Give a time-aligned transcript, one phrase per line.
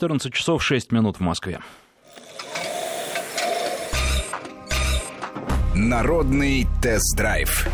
[0.00, 1.60] 14 часов 6 минут в Москве.
[5.74, 7.68] Народный тест-драйв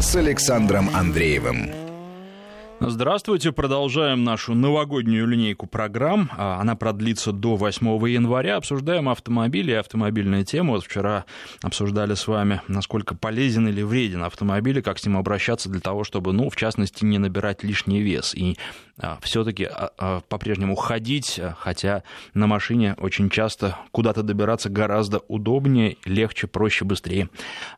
[0.00, 1.70] с Александром Андреевым.
[2.82, 6.30] Здравствуйте, продолжаем нашу новогоднюю линейку программ.
[6.34, 8.56] А, она продлится до 8 января.
[8.56, 10.70] Обсуждаем автомобили и автомобильные темы.
[10.70, 11.26] Вот вчера
[11.60, 16.04] обсуждали с вами, насколько полезен или вреден автомобиль, и как с ним обращаться для того,
[16.04, 18.56] чтобы, ну, в частности, не набирать лишний вес и
[19.22, 22.02] все-таки а, по-прежнему ходить, хотя
[22.34, 27.28] на машине очень часто куда-то добираться гораздо удобнее, легче, проще, быстрее,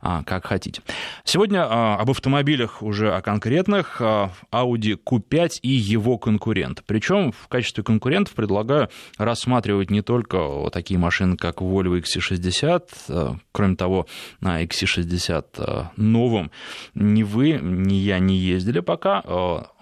[0.00, 0.82] как хотите.
[1.24, 4.00] Сегодня об автомобилях уже о конкретных.
[4.00, 6.82] Audi Q5 и его конкурент.
[6.86, 13.76] Причем в качестве конкурентов предлагаю рассматривать не только такие машины, как Volvo XC60, э, кроме
[13.76, 14.06] того,
[14.40, 16.50] на XC60 э, новом
[16.94, 19.22] ни вы, ни я не ездили пока,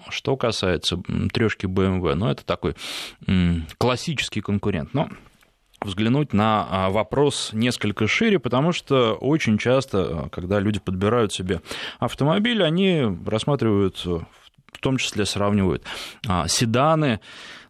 [0.09, 0.99] что касается
[1.33, 2.75] трешки BMW, ну, это такой
[3.79, 4.95] классический конкурент.
[4.95, 5.09] Но
[5.81, 11.61] взглянуть на вопрос несколько шире, потому что очень часто, когда люди подбирают себе
[11.99, 14.05] автомобиль, они рассматривают
[14.73, 15.85] в том числе сравнивают
[16.27, 17.21] а, седаны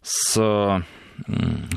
[0.01, 0.83] с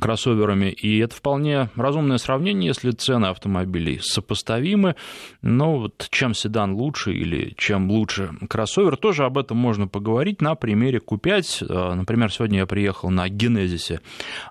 [0.00, 4.96] кроссоверами, и это вполне разумное сравнение, если цены автомобилей сопоставимы,
[5.42, 10.54] но вот чем седан лучше или чем лучше кроссовер, тоже об этом можно поговорить на
[10.54, 11.66] примере Q5.
[11.68, 14.00] А, например, сегодня я приехал на Генезисе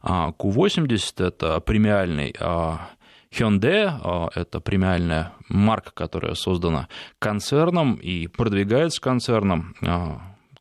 [0.03, 2.89] Q80, это премиальный а,
[3.31, 6.87] Hyundai, это премиальная марка, которая создана
[7.19, 9.75] концерном и продвигается концерном,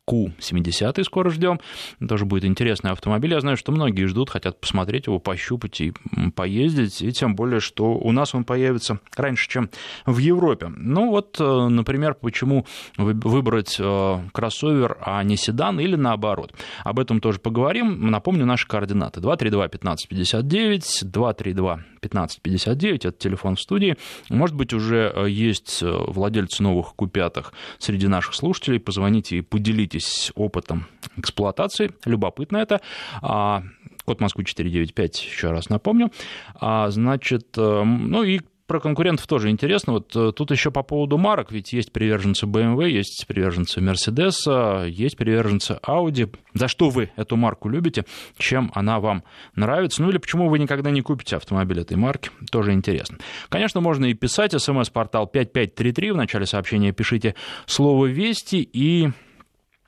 [0.09, 1.59] Q70 скоро ждем.
[2.05, 3.31] Тоже будет интересный автомобиль.
[3.31, 5.93] Я знаю, что многие ждут, хотят посмотреть его, пощупать и
[6.35, 7.01] поездить.
[7.01, 9.69] И тем более, что у нас он появится раньше, чем
[10.05, 10.67] в Европе.
[10.75, 12.65] Ну вот, э, например, почему
[12.97, 16.53] выбрать э, кроссовер, а не седан или наоборот.
[16.83, 18.11] Об этом тоже поговорим.
[18.11, 19.21] Напомню наши координаты.
[19.21, 23.95] 232-1559, 232-1559, это телефон в студии.
[24.29, 28.79] Может быть, уже э, есть владельцы новых купятых среди наших слушателей.
[28.79, 30.87] Позвоните и поделитесь делитесь опытом
[31.17, 31.91] эксплуатации.
[32.05, 32.81] Любопытно это.
[33.21, 33.63] А,
[34.05, 36.11] код Москвы 495, еще раз напомню.
[36.55, 39.93] А, значит, э, ну и про конкурентов тоже интересно.
[39.93, 45.17] Вот э, тут еще по поводу марок, ведь есть приверженцы BMW, есть приверженцы Mercedes, есть
[45.17, 46.33] приверженцы Audi.
[46.53, 48.05] За что вы эту марку любите?
[48.37, 49.23] Чем она вам
[49.55, 50.01] нравится?
[50.01, 52.31] Ну или почему вы никогда не купите автомобиль этой марки?
[52.51, 53.17] Тоже интересно.
[53.49, 54.59] Конечно, можно и писать.
[54.59, 56.11] СМС-портал 5533.
[56.11, 59.09] В начале сообщения пишите слово «Вести» и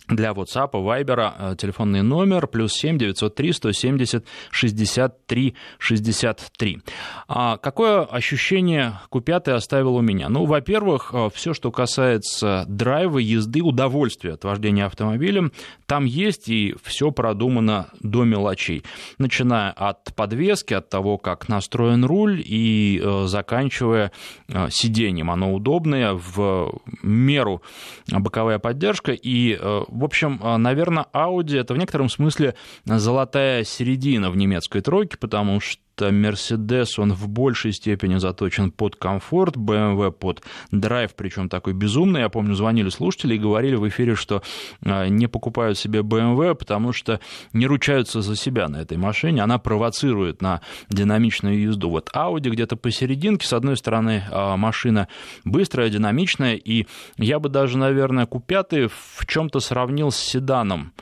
[0.07, 6.79] для WhatsApp, Viber э, телефонный номер плюс 7 903 170 63 63.
[7.27, 10.29] А какое ощущение Q5 оставил у меня?
[10.29, 15.51] Ну, во-первых, э, все, что касается драйва, езды, удовольствия от вождения автомобилем,
[15.87, 18.83] там есть и все продумано до мелочей.
[19.17, 24.11] Начиная от подвески, от того, как настроен руль и э, заканчивая
[24.69, 25.31] сиденьем.
[25.31, 27.61] Оно удобное, в меру
[28.07, 29.57] боковая поддержка и
[29.95, 35.59] в общем, а, наверное, Audi это в некотором смысле золотая середина в немецкой тройке, потому
[35.59, 42.21] что Mercedes, он в большей степени заточен под комфорт, BMW под драйв, причем такой безумный.
[42.21, 44.41] Я помню, звонили слушатели и говорили в эфире, что
[44.83, 47.19] а, не покупают себе BMW, потому что
[47.53, 51.89] не ручаются за себя на этой машине, она провоцирует на динамичную езду.
[51.89, 55.07] Вот Audi где-то посерединке, с одной стороны, а, машина
[55.43, 60.93] быстрая, динамичная, и я бы даже, наверное, Q5 в чем-то сравнил с седаном.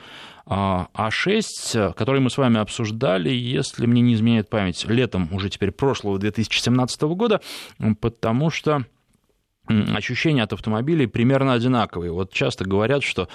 [0.46, 6.18] А6, который мы с вами обсуждали, если мне не изменяет память, летом уже теперь прошлого
[6.18, 7.40] 2017 года,
[8.00, 8.84] потому что
[9.66, 12.12] ощущения от автомобилей примерно одинаковые.
[12.12, 13.28] Вот часто говорят, что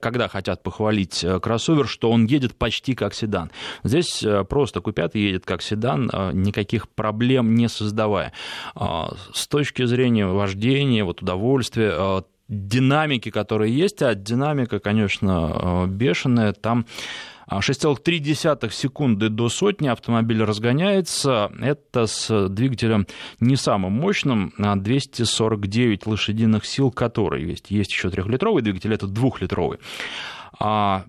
[0.00, 3.50] когда хотят похвалить э, кроссовер, что он едет почти как седан.
[3.84, 8.32] Здесь э, просто Q5 едет как седан, э, никаких проблем не создавая.
[8.74, 16.52] А, с точки зрения вождения, вот удовольствия, динамики, которые есть, а динамика, конечно, э, бешеная,
[16.52, 16.86] там
[17.50, 21.50] 6,3 секунды до сотни автомобиль разгоняется.
[21.60, 23.06] Это с двигателем
[23.40, 27.70] не самым мощным, 249 лошадиных сил, который есть.
[27.70, 29.78] Есть еще трехлитровый двигатель, это двухлитровый.
[30.58, 31.04] А,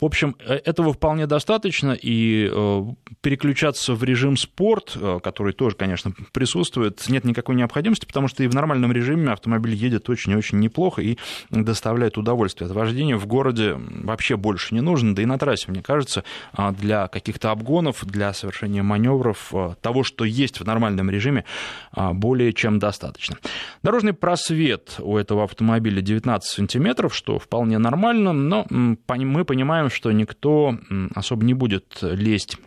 [0.00, 2.82] в общем, э, этого вполне достаточно, и э,
[3.20, 8.48] переключаться в режим спорт, э, который тоже, конечно, присутствует, нет никакой необходимости, потому что и
[8.48, 11.18] в нормальном режиме автомобиль едет очень и очень неплохо и
[11.50, 13.16] доставляет удовольствие от вождения.
[13.16, 17.50] В городе вообще больше не нужно, да и на трассе, мне кажется, а, для каких-то
[17.50, 21.44] обгонов, для совершения маневров того, что есть в нормальном режиме,
[21.92, 23.36] а, более чем достаточно.
[23.82, 30.78] Дорожный просвет у этого автомобиля 19 сантиметров, что вполне нормально, но мы понимаем, что никто
[31.14, 32.58] особо не будет лезть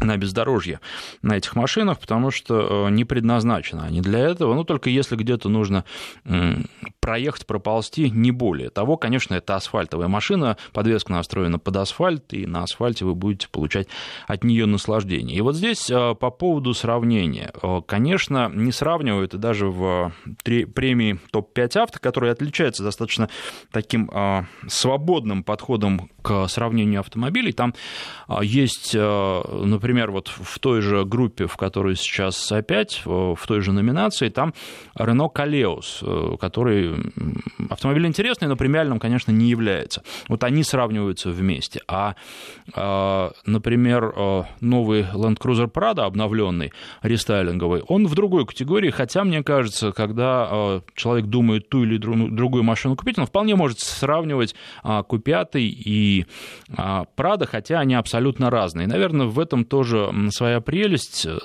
[0.00, 0.80] на бездорожье
[1.22, 4.54] на этих машинах, потому что э, не предназначены они для этого.
[4.54, 5.84] Ну, только если где-то нужно
[7.00, 8.96] проехать, проползти, не более того.
[8.96, 13.88] Конечно, это асфальтовая машина, подвеска настроена под асфальт, и на асфальте вы будете получать
[14.26, 15.36] от нее наслаждение.
[15.36, 17.52] И вот здесь э, по поводу сравнения.
[17.62, 20.12] Э, конечно, не сравнивают и даже в
[20.44, 23.28] премии топ-5 авто, которая отличается достаточно
[23.70, 24.10] таким
[24.68, 27.52] свободным подходом к сравнению автомобилей.
[27.52, 27.74] Там
[28.42, 33.72] есть, например, например, вот в той же группе, в которой сейчас опять, в той же
[33.72, 34.54] номинации, там
[34.96, 36.94] Renault Калеус, э, который
[37.68, 40.04] автомобиль интересный, но премиальным, конечно, не является.
[40.28, 41.80] Вот они сравниваются вместе.
[41.88, 42.14] А,
[42.72, 46.72] э, например, э, новый Land Cruiser Prado, обновленный,
[47.02, 52.94] рестайлинговый, он в другой категории, хотя, мне кажется, когда человек думает ту или другую машину
[52.94, 54.54] купить, он вполне может сравнивать
[54.84, 56.26] Q5 и
[56.68, 58.86] Prado, хотя они абсолютно разные.
[58.86, 61.38] Наверное, в этом тоже своя прелесть э,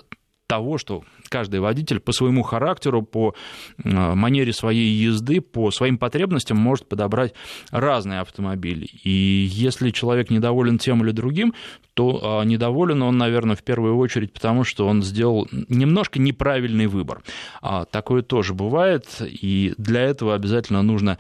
[0.46, 3.34] того, что каждый водитель по своему характеру, по
[3.82, 7.34] э, манере своей езды, по своим потребностям может подобрать
[7.72, 8.90] разные автомобили.
[9.06, 11.54] И если человек недоволен тем или другим,
[11.94, 17.24] то э, недоволен он, наверное, в первую очередь потому, что он сделал немножко неправильный выбор.
[17.62, 21.20] А такое тоже бывает, и для этого обязательно нужно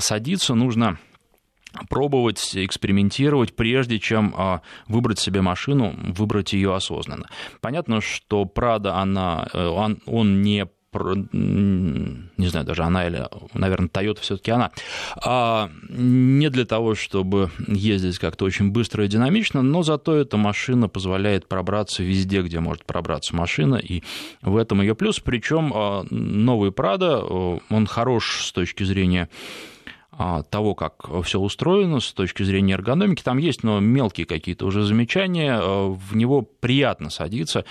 [0.00, 0.98] садиться, нужно
[1.88, 7.26] пробовать, экспериментировать, прежде чем а, выбрать себе машину, выбрать ее осознанно.
[7.60, 13.24] Понятно, что Прада, она, э, он, он не не знаю, даже она или,
[13.54, 14.72] наверное, Toyota все-таки она,
[15.24, 20.88] а не для того, чтобы ездить как-то очень быстро и динамично, но зато эта машина
[20.88, 24.02] позволяет пробраться везде, где может пробраться машина, и
[24.42, 25.20] в этом ее плюс.
[25.20, 29.28] Причем а, новый Прада, он хорош с точки зрения
[30.50, 33.22] того, как все устроено с точки зрения эргономики.
[33.22, 35.58] Там есть, но мелкие какие-то уже замечания.
[35.60, 37.64] А, в него приятно садиться.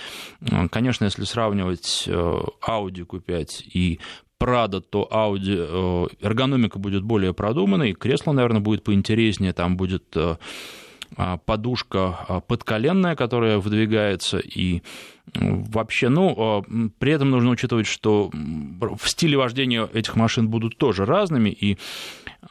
[0.50, 4.00] А, конечно, если сравнивать Audi Q5 и
[4.40, 10.16] Prado, то Audi эргономика будет более продуманной, кресло, наверное, будет поинтереснее, там будет
[11.44, 14.82] подушка подколенная, которая выдвигается, и
[15.34, 16.64] вообще, ну,
[16.98, 21.78] при этом нужно учитывать, что в стиле вождения этих машин будут тоже разными, и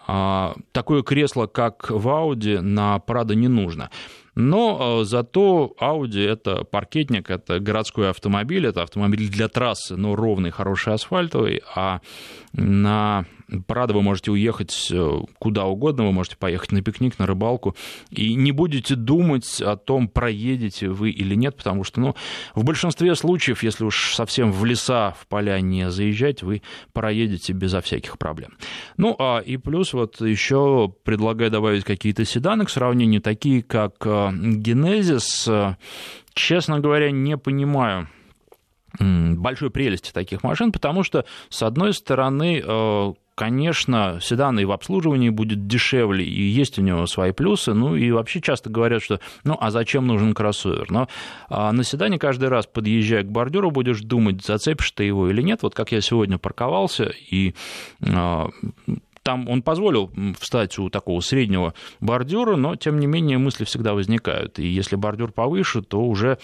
[0.07, 3.89] а, такое кресло, как в Audi, на Prado не нужно.
[4.35, 10.51] Но а, зато Audi это паркетник, это городской автомобиль, это автомобиль для трассы, но ровный,
[10.51, 12.01] хороший асфальтовый, а
[12.53, 13.25] на
[13.67, 17.75] Правда, вы можете уехать э, куда угодно, вы можете поехать на пикник, на рыбалку,
[18.11, 22.15] и не будете думать о том, проедете вы или нет, потому что, ну,
[22.55, 26.61] в большинстве случаев, если уж совсем в леса, в поля не заезжать, вы
[26.93, 28.57] проедете безо всяких проблем.
[28.97, 34.09] Ну, а и плюс вот еще предлагаю добавить какие-то седаны к сравнению, такие как э,
[34.09, 35.75] Genesis.
[36.33, 38.07] Честно говоря, не понимаю,
[38.99, 45.29] большой прелести таких машин, потому что, с одной стороны, э, конечно, седан и в обслуживании
[45.29, 47.73] будет дешевле, и есть у него свои плюсы.
[47.73, 50.91] Ну и вообще часто говорят, что ну а зачем нужен кроссовер?
[50.91, 51.07] Но
[51.47, 55.63] а на седане каждый раз, подъезжая к бордюру, будешь думать, зацепишь ты его или нет.
[55.63, 57.55] Вот как я сегодня парковался, и
[58.05, 58.49] а,
[59.23, 64.59] там он позволил встать у такого среднего бордюра, но, тем не менее, мысли всегда возникают.
[64.59, 66.37] И если бордюр повыше, то уже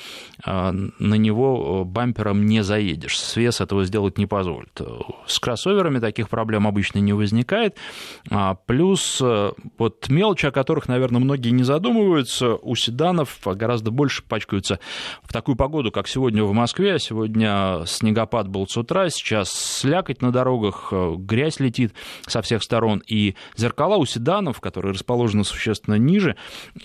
[0.43, 3.19] а, на него э, бампером не заедешь.
[3.19, 4.81] Свес этого сделать не позволит.
[5.25, 7.75] С кроссоверами таких проблем обычно не возникает.
[8.29, 14.23] А, плюс э, вот мелочи, о которых, наверное, многие не задумываются, у седанов гораздо больше
[14.23, 14.79] пачкаются
[15.23, 16.99] в такую погоду, как сегодня в Москве.
[16.99, 21.93] Сегодня снегопад был с утра, сейчас слякоть на дорогах, э, грязь летит
[22.27, 26.35] со всех сторон, и зеркала у седанов, которые расположены существенно ниже,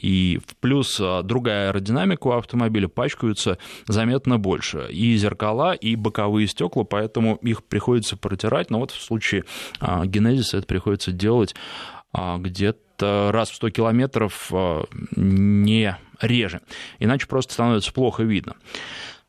[0.00, 4.88] и в плюс а, другая аэродинамика у автомобиля пачкаются заметно больше.
[4.90, 9.44] И зеркала, и боковые стекла, поэтому их приходится протирать, но вот в случае
[9.80, 11.54] а, генезиса это приходится делать
[12.12, 14.52] а, где-то раз в 100 километров
[15.16, 16.60] не реже,
[16.98, 18.56] иначе просто становится плохо видно.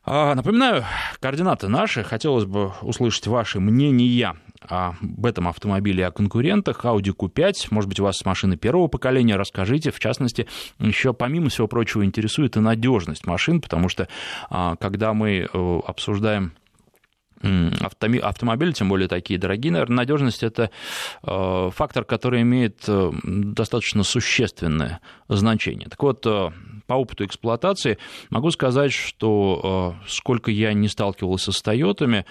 [0.04, 0.84] Напоминаю,
[1.20, 2.02] координаты наши.
[2.02, 4.36] Хотелось бы услышать ваши мнения
[4.68, 9.90] об этом автомобиле, о конкурентах, Audi Q5, может быть, у вас машины первого поколения, расскажите,
[9.90, 10.46] в частности,
[10.78, 14.08] еще помимо всего прочего интересует и надежность машин, потому что
[14.50, 16.52] а, когда мы э, обсуждаем
[17.42, 20.70] автомобили, тем более такие дорогие, наверное, надежность это
[21.22, 25.88] э, фактор, который имеет э, достаточно существенное значение.
[25.88, 26.50] Так вот, э,
[26.86, 27.98] по опыту эксплуатации
[28.30, 32.26] могу сказать, что сколько я не сталкивался с Тойотами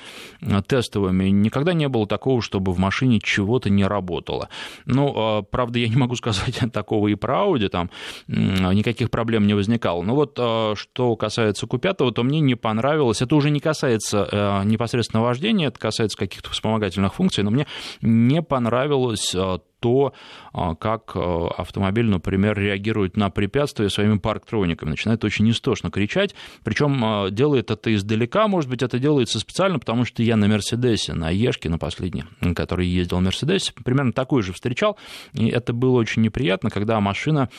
[0.68, 4.50] тестовыми, никогда не было такого, чтобы в машине чего-то не работало.
[4.86, 7.90] Ну, правда, я не могу сказать такого и про Audi, там
[8.28, 10.04] никаких проблем не возникало.
[10.04, 15.68] Но вот что касается Q5, то мне не понравилось, это уже не касается непосредственно вождения,
[15.68, 17.68] это касается каких-то вспомогательных функций, но мне
[18.02, 20.14] не понравилось а, то,
[20.54, 24.92] а, как а, автомобиль, например, реагирует на препятствия своими парктрониками.
[24.92, 30.24] Начинает очень истошно кричать, причем делает это издалека, может быть, это делается специально, потому что
[30.24, 32.24] я на Мерседесе, на Ешке, на последней,
[32.56, 34.98] который ездил в Мерседесе, примерно такой же встречал,
[35.34, 37.50] и это было очень неприятно, когда машина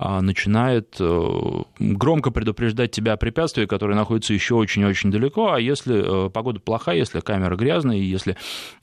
[0.00, 6.30] начинает э, громко предупреждать тебя о препятствии, которое находится еще очень-очень далеко, а если э,
[6.30, 8.36] погода плохая, если камера грязная, если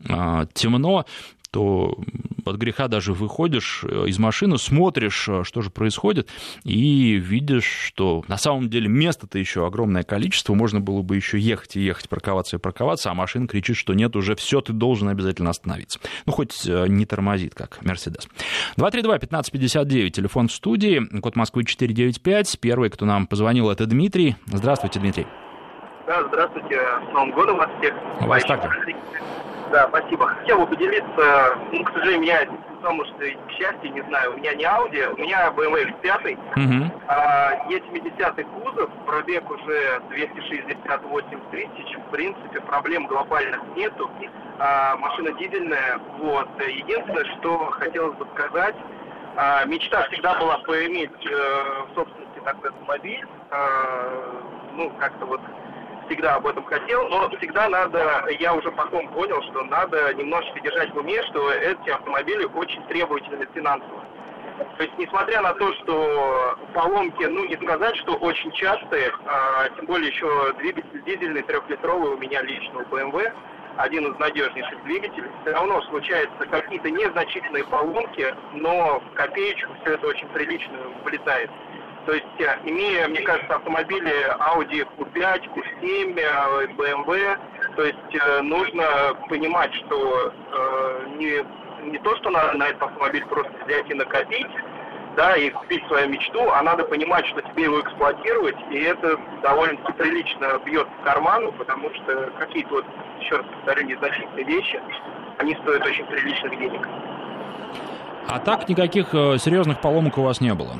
[0.08, 1.06] а, темно,
[1.52, 1.98] то
[2.46, 6.30] от греха даже выходишь э, из машины, смотришь, э, что же происходит,
[6.64, 11.76] и видишь, что на самом деле места-то еще огромное количество, можно было бы еще ехать
[11.76, 15.50] и ехать, парковаться и парковаться, а машина кричит, что нет, уже все, ты должен обязательно
[15.50, 16.00] остановиться.
[16.26, 18.28] Ну, хоть э, не тормозит, как Мерседес.
[18.78, 22.60] 232-1559, телефон в студии, код Москвы 495.
[22.60, 24.36] Первый, кто нам позвонил, это Дмитрий.
[24.48, 25.28] Здравствуйте, Дмитрий.
[26.08, 26.80] Да, здравствуйте.
[27.10, 27.94] С Новым годом вас всех.
[28.22, 28.96] Вас также.
[29.72, 30.28] Да, спасибо.
[30.28, 32.48] Хотел бы поделиться, ну, к сожалению, меня
[32.82, 36.92] потому что, к счастью, не знаю, у меня не Audi, у меня BMW X5, угу.
[37.08, 44.10] а, Е70 кузов, пробег уже 268 тысяч, в принципе, проблем глобальных нету,
[44.60, 46.48] а, машина дизельная, вот.
[46.62, 48.76] Единственное, что хотелось бы сказать,
[49.36, 54.44] а, мечта всегда была поиметь э, в собственности такой автомобиль, а,
[54.74, 55.42] ну, как-то вот
[56.08, 60.94] всегда об этом хотел, но всегда надо, я уже потом понял, что надо немножечко держать
[60.94, 64.04] в уме, что эти автомобили очень требовательны финансово.
[64.78, 69.86] То есть, несмотря на то, что поломки, ну, не сказать, что очень частые, а, тем
[69.86, 73.32] более еще двигатель дизельный трехлитровый у меня лично у BMW,
[73.78, 80.08] один из надежнейших двигателей, все равно случаются какие-то незначительные поломки, но в копеечку все это
[80.08, 81.52] очень прилично влетает.
[82.08, 86.16] То есть, э, имея, мне кажется, автомобили Audi Q5, Q7,
[86.78, 87.38] BMW,
[87.76, 88.86] то есть э, нужно
[89.28, 94.48] понимать, что э, не, не то, что надо на этот автомобиль просто взять и накопить,
[95.18, 99.78] да, и купить свою мечту, а надо понимать, что тебе его эксплуатировать, и это довольно
[99.98, 102.86] прилично бьет в карман, потому что какие-то вот,
[103.20, 104.80] еще раз повторю, незначительные вещи,
[105.40, 106.88] они стоят очень приличных денег.
[108.30, 110.72] А так никаких серьезных поломок у вас не было?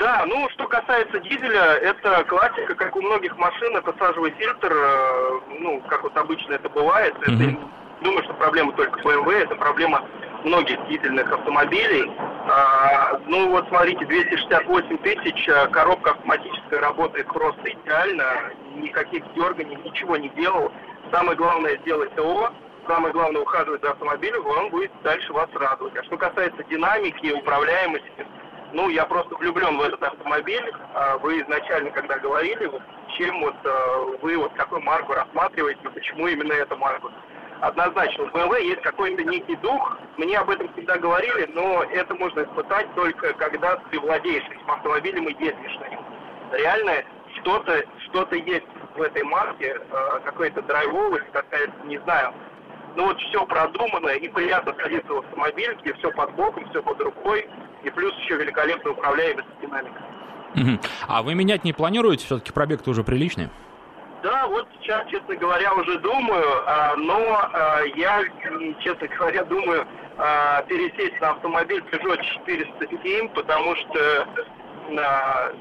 [0.00, 5.40] Да, ну что касается дизеля, это классика, как у многих машин, это сажевый фильтр, э,
[5.60, 7.14] ну, как вот обычно это бывает.
[7.16, 7.50] Mm-hmm.
[7.52, 7.58] Это,
[8.00, 10.02] думаю, что проблема только BMW, это проблема
[10.42, 12.10] многих дизельных автомобилей.
[12.48, 18.24] А, ну вот смотрите, 268 тысяч, э, коробка автоматическая работает просто идеально,
[18.76, 20.72] никаких дерганий, ничего не делал.
[21.12, 22.50] Самое главное сделать ТО,
[22.88, 25.94] самое главное ухаживать за автомобилем, он будет дальше вас радовать.
[25.94, 28.26] А что касается динамики, управляемости,
[28.72, 30.72] ну, я просто влюблен в этот автомобиль.
[30.94, 32.70] А вы изначально, когда говорили,
[33.16, 37.10] чем вот а, вы вот какую марку рассматриваете, почему именно эту марку?
[37.60, 42.40] Однозначно, в BMW есть какой-то некий дух, мне об этом всегда говорили, но это можно
[42.42, 46.04] испытать только когда ты владеешь этим автомобилем и ездишь на нем.
[46.52, 47.04] Реально
[47.40, 52.32] что-то что есть в этой марке, а, какой-то драйвовость, какая-то, не знаю,
[52.96, 57.00] ну вот все продумано и приятно садиться в автомобиль, где все под боком, все под
[57.00, 57.48] рукой,
[57.82, 60.02] и плюс еще великолепная управляемость динамика.
[61.06, 62.26] А вы менять не планируете?
[62.26, 63.48] Все-таки пробег-то уже приличный?
[64.22, 68.22] Да, вот сейчас, честно говоря, уже думаю, а, но а, я,
[68.80, 69.86] честно говоря, думаю
[70.18, 74.26] а, пересесть на автомобиль Peugeot 407, потому что,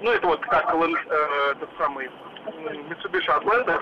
[0.01, 2.09] ну, это вот как э, этот самый
[2.89, 3.81] Mitsubishi Outlander,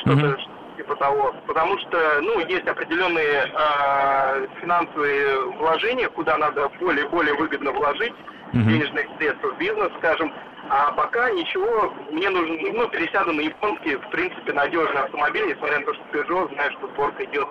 [0.00, 7.08] что-то, mm-hmm типа того, потому что, ну, есть определенные э, финансовые вложения, куда надо более
[7.08, 8.14] более выгодно вложить
[8.52, 8.64] mm-hmm.
[8.64, 10.32] денежные средства в бизнес, скажем.
[10.68, 15.86] А пока ничего, мне нужно, ну, пересяду на японский, в принципе, надежный автомобиль, несмотря на
[15.86, 17.48] то, что Peugeot, знаю, что сборка идет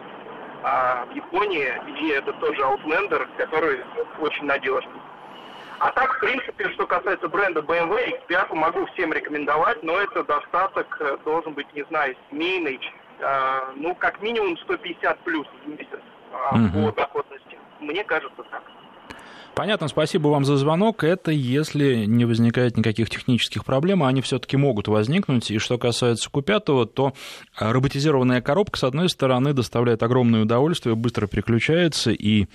[0.64, 3.82] а, в Японии, и это тоже Outlander, который
[4.20, 5.02] очень надежный.
[5.80, 10.96] А так, в принципе, что касается бренда BMW, X5 могу всем рекомендовать, но это достаток
[11.00, 12.80] э, должен быть, не знаю, семейный,
[13.76, 16.00] ну, как минимум 150 плюс в месяц
[16.52, 16.88] угу.
[16.88, 17.58] по доходности.
[17.80, 18.64] Мне кажется так.
[19.54, 21.04] Понятно, спасибо вам за звонок.
[21.04, 25.52] Это если не возникает никаких технических проблем, а они все-таки могут возникнуть.
[25.52, 27.14] И что касается Q5, то
[27.58, 32.48] роботизированная коробка, с одной стороны, доставляет огромное удовольствие, быстро переключается и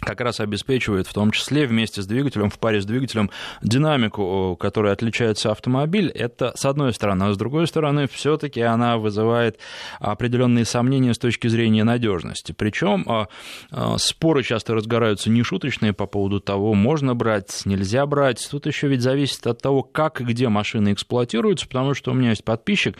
[0.00, 3.30] как раз обеспечивает в том числе вместе с двигателем, в паре с двигателем,
[3.62, 6.08] динамику, которая отличается автомобиль.
[6.08, 7.24] Это с одной стороны.
[7.24, 9.58] А с другой стороны, все-таки она вызывает
[10.00, 12.52] определенные сомнения с точки зрения надежности.
[12.52, 13.28] Причем а,
[13.70, 18.46] а, споры часто разгораются нешуточные по поводу того, можно брать, нельзя брать.
[18.50, 22.30] Тут еще ведь зависит от того, как и где машины эксплуатируются, потому что у меня
[22.30, 22.96] есть подписчик,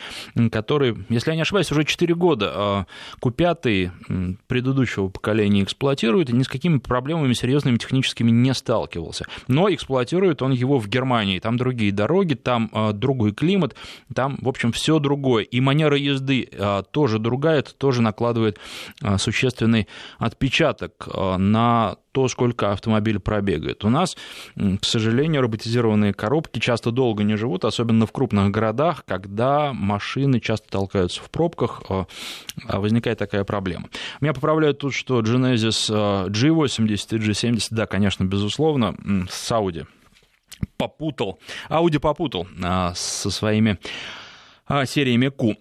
[0.51, 2.87] который, если я не ошибаюсь, уже 4 года
[3.23, 9.27] Q5 предыдущего поколения эксплуатирует, и ни с какими проблемами серьезными техническими не сталкивался.
[9.47, 11.39] Но эксплуатирует он его в Германии.
[11.39, 13.77] Там другие дороги, там э, другой климат,
[14.15, 15.45] там, в общем, все другое.
[15.45, 18.59] И манера езды э, тоже другая, это тоже накладывает
[19.03, 19.87] э, существенный
[20.19, 23.85] отпечаток на то, сколько автомобиль пробегает.
[23.85, 24.17] У нас,
[24.57, 30.69] к сожалению, роботизированные коробки часто долго не живут, особенно в крупных городах, когда машины часто
[30.69, 31.81] толкаются в пробках,
[32.65, 33.89] возникает такая проблема.
[34.21, 38.97] Меня поправляют тут, что Genesis G80 и G70, да, конечно, безусловно,
[39.31, 39.87] с Audi
[40.77, 41.39] попутал.
[41.71, 43.79] Audi попутал а, со своими
[44.67, 45.55] а, сериями Q.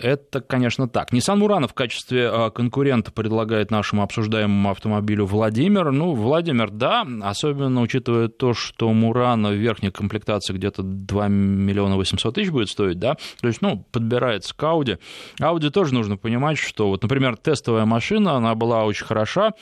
[0.00, 1.12] Это, конечно, так.
[1.12, 5.90] Nissan Murano в качестве а, конкурента предлагает нашему обсуждаемому автомобилю Владимир.
[5.90, 12.34] Ну, Владимир, да, особенно учитывая то, что Murano в верхней комплектации где-то 2 миллиона 800
[12.34, 14.98] тысяч будет стоить, да, то есть, ну, подбирается к Audi.
[15.38, 19.52] Audi тоже нужно понимать, что вот, например, тестовая машина, она была очень хороша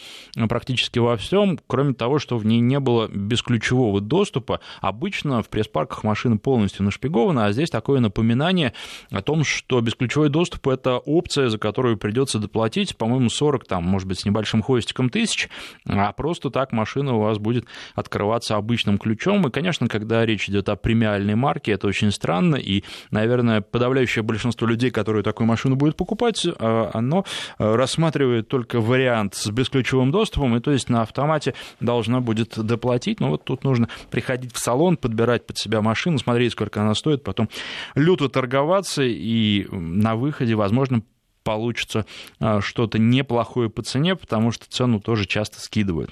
[0.49, 4.61] практически во всем, кроме того, что в ней не было бесключевого доступа.
[4.80, 8.73] Обычно в пресс-парках машины полностью нашпигованы, а здесь такое напоминание
[9.11, 13.85] о том, что бесключевой Цифровой доступ– это опция, за которую придется доплатить, по-моему, 40, там,
[13.85, 15.49] может быть, с небольшим хвостиком тысяч,
[15.87, 19.47] а просто так машина у вас будет открываться обычным ключом.
[19.47, 24.66] И, конечно, когда речь идет о премиальной марке, это очень странно, и, наверное, подавляющее большинство
[24.66, 27.25] людей, которые такую машину будут покупать, а, оно
[27.58, 33.20] рассматривает только вариант с бесключевым доступом, и то есть на автомате должна будет доплатить.
[33.20, 37.23] Но вот тут нужно приходить в салон, подбирать под себя машину, смотреть, сколько она стоит,
[37.23, 37.49] потом
[37.94, 41.02] люто торговаться и на выходе, возможно,
[41.44, 42.04] получится
[42.40, 46.10] а, что-то неплохое по цене, потому что цену тоже часто скидывают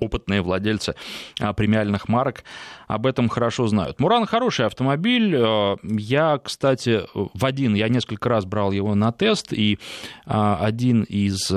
[0.00, 0.94] опытные владельцы
[1.40, 2.44] а, премиальных марок
[2.86, 4.00] об этом хорошо знают.
[4.00, 5.34] Муран хороший автомобиль.
[5.36, 9.78] А, я, кстати, в один, я несколько раз брал его на тест, и
[10.24, 11.50] один из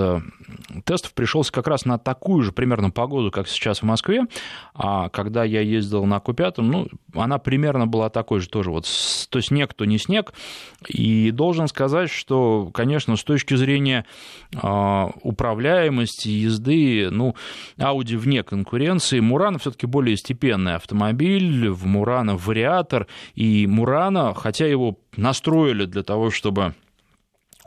[0.83, 4.23] тестов пришелся как раз на такую же примерно погоду, как сейчас в Москве.
[4.73, 8.71] А когда я ездил на Q5, ну, она примерно была такой же тоже.
[8.71, 8.85] Вот
[9.29, 10.33] то снег, то не снег.
[10.87, 14.05] И должен сказать, что, конечно, с точки зрения
[14.55, 17.35] а, управляемости, езды, ну,
[17.77, 19.19] Audi вне конкуренции.
[19.19, 21.69] Мурана все-таки более степенный автомобиль.
[21.69, 23.07] В Мурана вариатор.
[23.33, 26.73] И Мурана, хотя его настроили для того, чтобы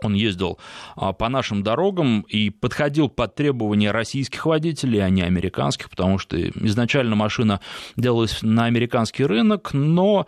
[0.02, 0.58] он ездил
[0.96, 6.40] а, по нашим дорогам и подходил под требования российских водителей, а не американских, потому что
[6.40, 7.61] изначально машина
[7.96, 10.26] делалась на американский рынок, но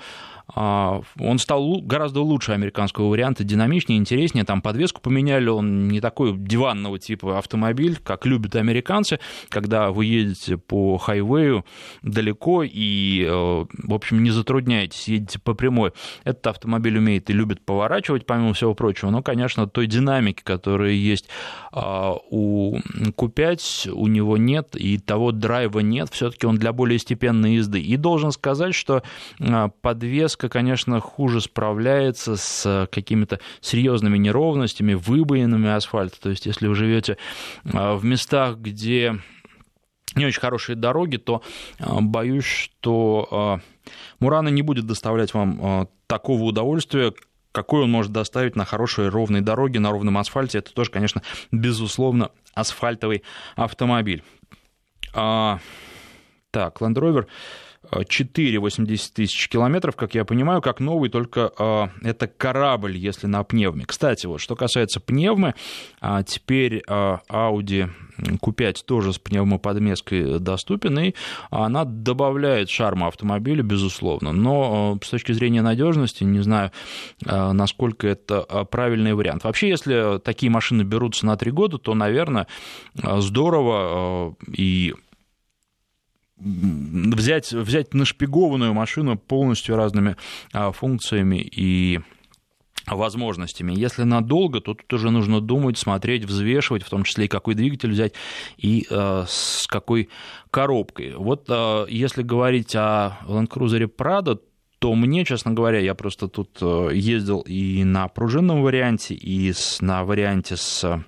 [0.54, 4.44] он стал гораздо лучше американского варианта, динамичнее, интереснее.
[4.44, 10.56] Там подвеску поменяли, он не такой диванного типа автомобиль, как любят американцы, когда вы едете
[10.56, 11.64] по хайвею
[12.02, 15.92] далеко и, э, в общем, не затрудняетесь, едете по прямой.
[16.24, 21.28] Этот автомобиль умеет и любит поворачивать, помимо всего прочего, но, конечно, той динамики, которая есть
[21.72, 27.54] а, у Q5, у него нет, и того драйва нет, все-таки он для более степенной
[27.54, 27.80] езды.
[27.80, 29.02] И должен сказать, что
[29.40, 36.18] а, подвеска Минска, конечно, хуже справляется с какими-то серьезными неровностями, выбоинами асфальта.
[36.18, 37.18] То есть, если вы живете
[37.74, 39.18] а, в местах, где
[40.14, 41.42] не очень хорошие дороги, то
[41.78, 43.60] а, боюсь, что
[44.18, 47.12] Мурана не будет доставлять вам такого удовольствия,
[47.52, 50.58] какой он может доставить на хорошей ровной дороге, на ровном асфальте.
[50.58, 51.22] Это тоже, конечно,
[51.52, 53.24] безусловно, асфальтовый
[53.56, 54.22] автомобиль.
[55.12, 55.58] А,
[56.50, 57.26] так, Land Rover
[57.92, 63.84] 4,80 тысяч километров, как я понимаю, как новый, только э, это корабль, если на пневме.
[63.84, 65.54] Кстати, вот что касается пневмы,
[66.00, 71.14] э, теперь э, Audi Q5 тоже с пневмоподмеской доступен, и
[71.50, 74.32] она добавляет шарма автомобиля, безусловно.
[74.32, 76.70] Но с точки зрения надежности, не знаю,
[77.24, 79.44] насколько это правильный вариант.
[79.44, 82.46] Вообще, если такие машины берутся на 3 года, то, наверное,
[82.94, 84.94] здорово и
[86.40, 90.16] взять, взять нашпигованную машину полностью разными
[90.52, 92.00] а, функциями и
[92.86, 93.72] возможностями.
[93.76, 97.90] Если надолго, то тут уже нужно думать, смотреть, взвешивать, в том числе и какой двигатель
[97.90, 98.14] взять
[98.56, 100.08] и э, с какой
[100.50, 101.14] коробкой.
[101.14, 104.40] Вот э, если говорить о Land Cruiser Prado,
[104.78, 110.04] то мне, честно говоря, я просто тут э, ездил и на пружинном варианте, и на
[110.04, 111.04] варианте с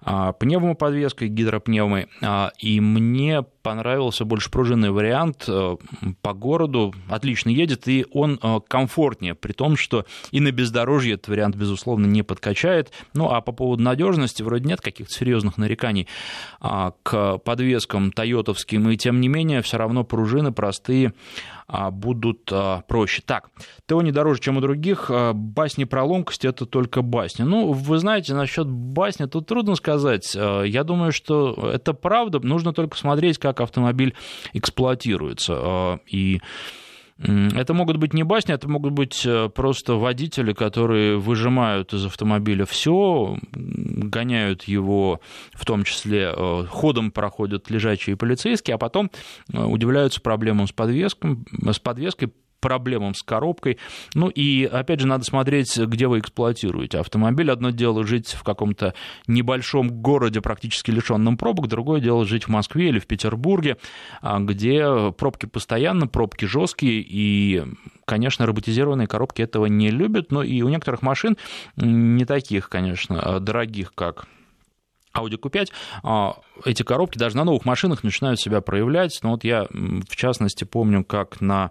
[0.00, 5.76] а, пневмоподвеской, гидропневмой, а, и мне понравился больше пружинный вариант э,
[6.22, 11.28] по городу, отлично едет, и он э, комфортнее, при том, что и на бездорожье этот
[11.28, 12.90] вариант, безусловно, не подкачает.
[13.12, 16.08] Ну, а по поводу надежности вроде нет каких-то серьезных нареканий
[16.60, 21.12] а, к подвескам тойотовским, и тем не менее, все равно пружины простые
[21.90, 22.50] будут
[22.86, 23.20] проще.
[23.26, 23.50] Так,
[23.84, 25.10] ТО не дороже, чем у других.
[25.34, 27.42] Басни про ломкость– это только басни.
[27.42, 30.34] Ну, вы знаете, насчет басни тут трудно сказать.
[30.34, 32.40] Я думаю, что это правда.
[32.40, 34.14] Нужно только смотреть, как как автомобиль
[34.52, 35.54] эксплуатируется.
[35.56, 36.40] А, и
[37.20, 42.64] это могут быть не басни, это могут быть э, просто водители, которые выжимают из автомобиля
[42.64, 45.20] все, гоняют его,
[45.52, 49.10] в том числе э, ходом проходят лежачие полицейские, а потом
[49.52, 53.78] э, удивляются проблемам с, подвеской, с подвеской, проблемам с коробкой.
[54.14, 57.50] Ну и, опять же, надо смотреть, где вы эксплуатируете автомобиль.
[57.50, 58.94] Одно дело жить в каком-то
[59.26, 63.78] небольшом городе, практически лишенном пробок, другое дело жить в Москве или в Петербурге,
[64.20, 67.64] а, где пробки постоянно, пробки жесткие, и
[68.04, 71.36] конечно, роботизированные коробки этого не любят, но и у некоторых машин,
[71.76, 74.26] не таких, конечно, дорогих, как
[75.14, 75.68] Audi Q5,
[76.02, 79.18] а, эти коробки даже на новых машинах начинают себя проявлять.
[79.22, 81.70] Но вот я, в частности, помню, как на а,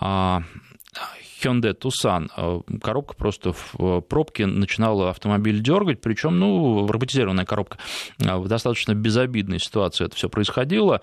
[0.00, 7.78] Hyundai Tucson а, коробка просто в пробке начинала автомобиль дергать, причем, ну, роботизированная коробка.
[8.24, 11.00] А, в достаточно безобидной ситуации это все происходило,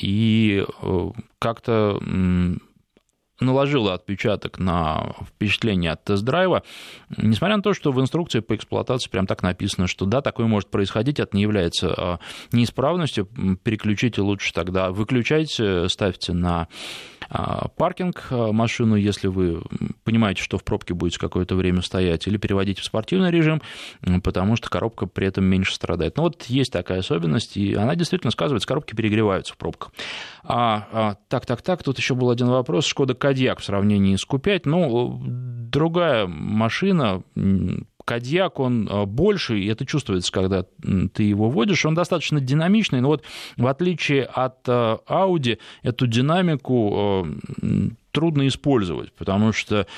[0.00, 2.00] и э, как-то
[3.40, 6.62] наложила отпечаток на впечатление от тест-драйва,
[7.16, 10.70] несмотря на то, что в инструкции по эксплуатации прям так написано, что да, такое может
[10.70, 12.18] происходить, это не является а,
[12.52, 13.26] неисправностью,
[13.62, 16.68] переключите лучше тогда, выключайте, ставьте на
[17.28, 19.62] а, паркинг а, машину, если вы
[20.04, 23.60] понимаете, что в пробке будете какое-то время стоять, или переводите в спортивный режим,
[24.22, 26.16] потому что коробка при этом меньше страдает.
[26.16, 29.92] Ну вот есть такая особенность, и она действительно сказывается, коробки перегреваются в пробках.
[30.44, 32.86] А, а, так, так, так, тут еще был один вопрос.
[32.86, 34.62] Шкода Кодиак в сравнении с Q5.
[34.66, 37.24] Ну, другая машина,
[38.04, 40.64] Кадьяк, он а, больше, и это чувствуется, когда
[41.12, 43.24] ты его водишь, он достаточно динамичный, но вот
[43.56, 47.26] в отличие от а, Audi, эту динамику а,
[48.12, 49.88] трудно использовать, потому что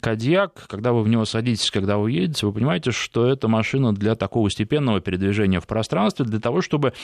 [0.00, 4.14] Кадьяк, когда вы в него садитесь, когда вы едете, вы понимаете, что это машина для
[4.14, 6.94] такого степенного передвижения в пространстве, для того, чтобы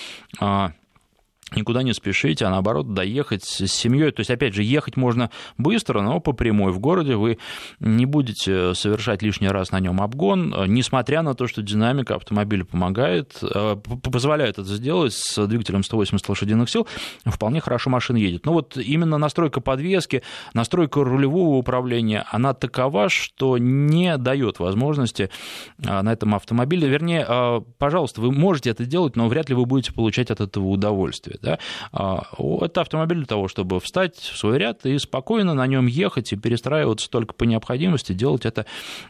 [1.56, 4.10] никуда не спешить, а наоборот доехать с семьей.
[4.12, 6.72] То есть, опять же, ехать можно быстро, но по прямой.
[6.72, 7.38] В городе вы
[7.80, 13.38] не будете совершать лишний раз на нем обгон, несмотря на то, что динамика автомобиля помогает,
[13.42, 16.86] э, позволяет это сделать с двигателем 180 лошадиных сил,
[17.24, 18.46] вполне хорошо машина едет.
[18.46, 25.30] Но вот именно настройка подвески, настройка рулевого управления, она такова, что не дает возможности
[25.78, 29.66] э, на этом автомобиле, вернее, э, пожалуйста, вы можете это делать, но вряд ли вы
[29.66, 31.38] будете получать от этого удовольствие.
[31.44, 31.58] Да?
[31.92, 32.26] А,
[32.62, 36.36] это автомобиль для того, чтобы встать в свой ряд и спокойно на нем ехать и
[36.36, 38.66] перестраиваться только по необходимости, делать это,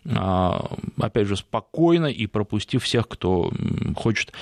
[0.07, 0.71] а,
[1.01, 3.53] опять же, спокойно и пропустив всех, кто
[3.97, 4.33] хочет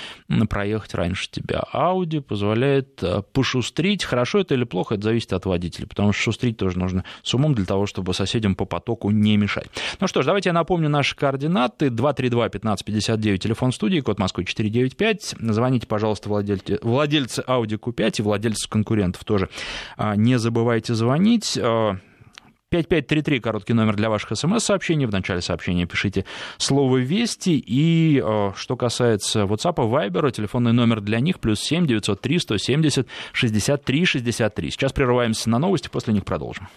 [0.48, 1.64] проехать раньше тебя.
[1.72, 4.04] Audi позволяет а, пошустрить.
[4.04, 7.54] Хорошо это или плохо, это зависит от водителя, потому что шустрить тоже нужно с умом
[7.54, 9.68] для того, чтобы соседям по потоку не мешать.
[10.00, 11.86] Ну что ж, давайте я напомню наши координаты.
[11.88, 15.36] 232-1559, телефон студии, код Москвы 495.
[15.40, 19.48] Звоните, пожалуйста, владельцы, владельцы Audi Q5 и владельцев конкурентов тоже.
[19.96, 21.54] А, не забывайте звонить.
[21.54, 25.06] 5533, а, короткий номер для ваших смс-сообщений.
[25.06, 26.24] В начале сообщения пишите
[26.58, 27.58] слово «Вести».
[27.58, 34.04] И а, что касается WhatsApp, Viber, телефонный номер для них плюс 7 903 170 63
[34.04, 34.70] 63.
[34.70, 36.68] Сейчас прерываемся на новости, после них продолжим.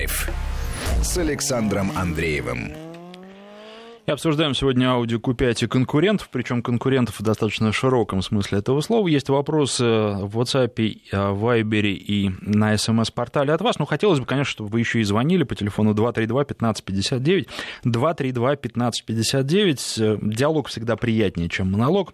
[0.00, 0.30] Драйв
[1.02, 2.89] с Александром Андреевым.
[4.10, 9.06] И обсуждаем сегодня Audi Q5 и конкурентов, причем конкурентов в достаточно широком смысле этого слова.
[9.06, 13.78] Есть вопросы в WhatsApp, в Viber и на смс-портале от вас.
[13.78, 17.46] Но хотелось бы, конечно, чтобы вы еще и звонили по телефону 232-1559.
[17.84, 20.34] 232-1559.
[20.34, 22.12] Диалог всегда приятнее, чем монолог.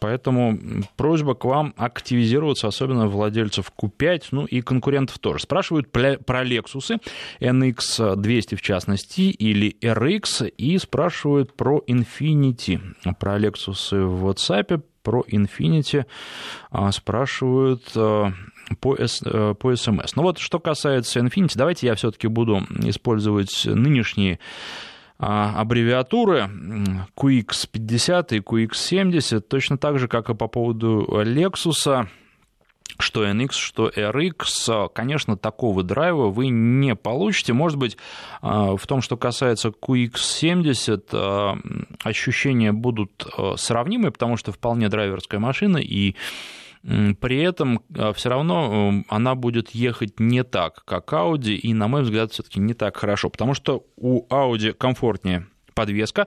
[0.00, 0.58] Поэтому
[0.96, 5.40] просьба к вам активизироваться, особенно владельцев Q5, ну и конкурентов тоже.
[5.40, 7.00] Спрашивают про Lexus
[7.40, 12.80] NX200 в частности, или RX, и спрашивают про Infinity.
[13.18, 16.06] Про Lexus в WhatsApp, про Infinity
[16.70, 18.32] а, спрашивают а,
[18.80, 20.12] по, по SMS.
[20.16, 24.38] Но вот что касается Infinity, давайте я все-таки буду использовать нынешние
[25.20, 26.50] аббревиатуры
[27.16, 32.06] QX50 и QX70, точно так же, как и по поводу Lexus,
[32.98, 37.52] что NX, что RX, конечно, такого драйва вы не получите.
[37.52, 37.96] Может быть,
[38.42, 41.58] а, в том, что касается QX70, а,
[42.02, 46.14] ощущения будут сравнимы, потому что вполне драйверская машина, и
[46.82, 47.82] при этом
[48.14, 52.74] все равно она будет ехать не так, как Audi, и, на мой взгляд, все-таки не
[52.74, 56.26] так хорошо, потому что у Audi комфортнее подвеска.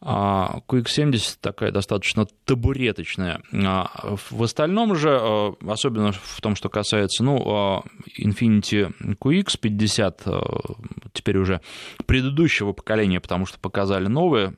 [0.00, 3.42] А, QX70 такая достаточно табуреточная.
[3.52, 7.82] А, в остальном же, а, особенно в том, что касается ну,
[8.18, 10.76] Infiniti QX50,
[11.12, 11.60] теперь уже
[12.06, 14.54] предыдущего поколения, потому что показали новые,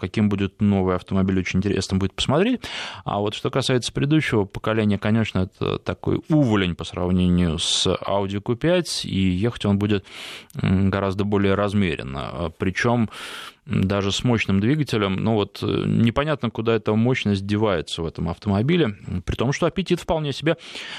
[0.00, 2.62] каким будет новый автомобиль, очень интересно будет посмотреть.
[3.04, 9.06] А вот что касается предыдущего поколения, конечно, это такой уволень по сравнению с Audi Q5,
[9.08, 10.04] и ехать он будет
[10.54, 12.52] гораздо более размеренно.
[12.58, 13.08] Причем
[13.64, 18.96] даже с мощным двигателем, ну вот э, непонятно, куда эта мощность девается в этом автомобиле,
[19.24, 20.56] при том, что аппетит вполне себе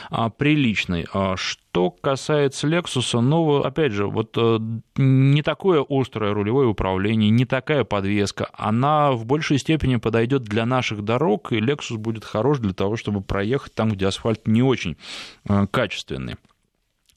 [0.09, 1.05] а, приличный.
[1.13, 4.59] А что касается Lexus, ну, опять же, вот э,
[4.95, 11.03] не такое острое рулевое управление, не такая подвеска, она в большей степени подойдет для наших
[11.03, 14.95] дорог, и Lexus будет хорош для того, чтобы проехать там, где асфальт не очень
[15.49, 16.35] э, качественный.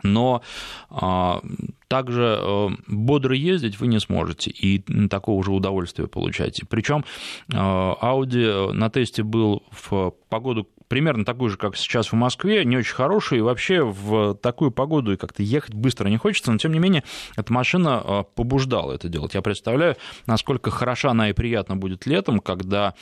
[0.03, 0.43] Но
[0.91, 1.41] а,
[1.89, 6.67] также э, бодро ездить вы не сможете и такого же удовольствия получаете.
[6.69, 7.05] Причем
[7.51, 12.95] Audi на тесте был в погоду примерно такой же, как сейчас в Москве, не очень
[12.95, 16.79] хороший, и вообще в такую погоду и как-то ехать быстро не хочется, но тем не
[16.79, 17.03] менее
[17.37, 19.35] эта машина побуждала это делать.
[19.35, 19.97] Я представляю,
[20.27, 22.95] насколько хороша она и приятна будет летом, когда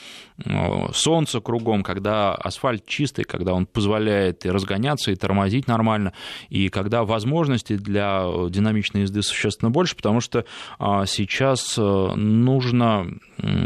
[0.93, 6.13] солнце кругом, когда асфальт чистый, когда он позволяет и разгоняться, и тормозить нормально,
[6.49, 8.25] и когда возможностей для
[8.75, 10.45] динамичной езды существенно больше, потому что
[10.79, 13.07] а, сейчас нужно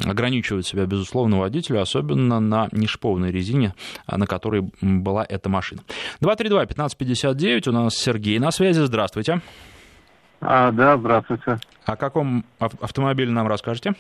[0.06, 3.74] ограничивать себя, безусловно, водителю, особенно на нешиповной резине,
[4.08, 5.82] на которой была эта машина.
[6.22, 9.42] 232-1559, у нас Сергей на связи, здравствуйте.
[10.42, 11.60] А, да, здравствуйте.
[11.86, 13.94] О каком автомобиле нам расскажете?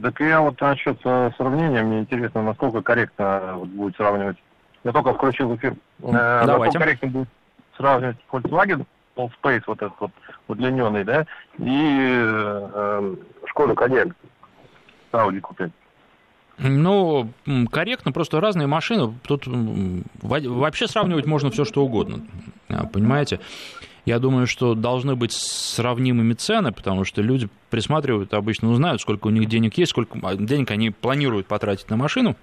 [0.00, 4.36] Так я вот насчет э, сравнения, мне интересно, насколько корректно вот будет сравнивать.
[4.84, 5.72] Я только включил эфир.
[5.72, 6.46] Э, Давайте.
[6.46, 7.28] Насколько корректно будет
[7.76, 10.10] сравнивать Volkswagen Allspace, вот этот вот
[10.48, 11.26] удлиненный, да,
[11.58, 13.14] и э,
[13.54, 14.08] Кодиак,
[15.12, 15.70] Audi Q5.
[16.58, 17.30] Ну,
[17.70, 19.14] корректно, просто разные машины.
[19.26, 22.26] Тут вообще сравнивать можно все что угодно.
[22.68, 23.40] А, понимаете?
[24.06, 29.30] Я думаю, что должны быть сравнимыми цены, потому что люди присматривают обычно, узнают, сколько у
[29.30, 32.36] них денег есть, сколько а, денег они планируют потратить на машину.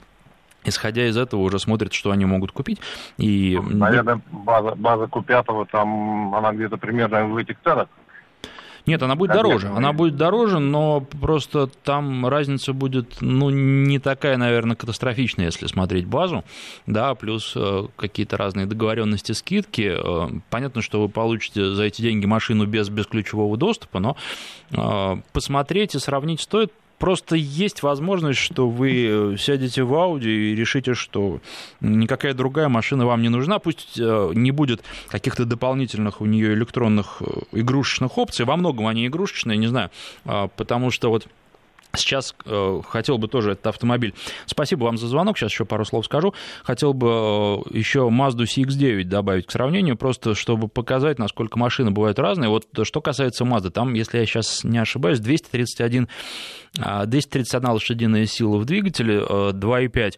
[0.66, 2.80] Исходя из этого, уже смотрят, что они могут купить.
[3.18, 3.60] И...
[3.62, 7.88] Наверное, база, база Q5, там она где-то примерно в этих ценах.
[8.86, 9.68] Нет, она будет Конечно, дороже.
[9.70, 16.06] Она будет дороже, но просто там разница будет, ну, не такая, наверное, катастрофичная, если смотреть
[16.06, 16.44] базу,
[16.86, 19.94] да, плюс э, какие-то разные договоренности, скидки.
[19.96, 24.18] Э, понятно, что вы получите за эти деньги машину без бесключевого доступа, но
[24.72, 30.56] э, посмотреть и сравнить стоит, Просто есть возможность, что вы э, сядете в Audi и
[30.56, 31.42] решите, что
[31.82, 37.18] никакая другая машина вам не нужна, пусть э, не будет каких-то дополнительных у нее электронных
[37.20, 37.26] э,
[37.60, 39.92] игрушечных опций, во многом они игрушечные, не знаю,
[40.24, 41.28] а, потому что вот
[41.96, 44.16] Сейчас э, хотел бы тоже этот автомобиль.
[44.48, 45.38] Спасибо вам за звонок.
[45.38, 46.34] Сейчас еще пару слов скажу.
[46.64, 52.18] Хотел бы э, еще Mazda CX-9 добавить к сравнению, просто чтобы показать, насколько машины бывают
[52.18, 52.50] разные.
[52.50, 56.08] Вот что касается Mazda, там, если я сейчас не ошибаюсь, 231,
[56.74, 60.00] 231 а, лошадиная сила в двигателе, 2,5.
[60.00, 60.12] Э,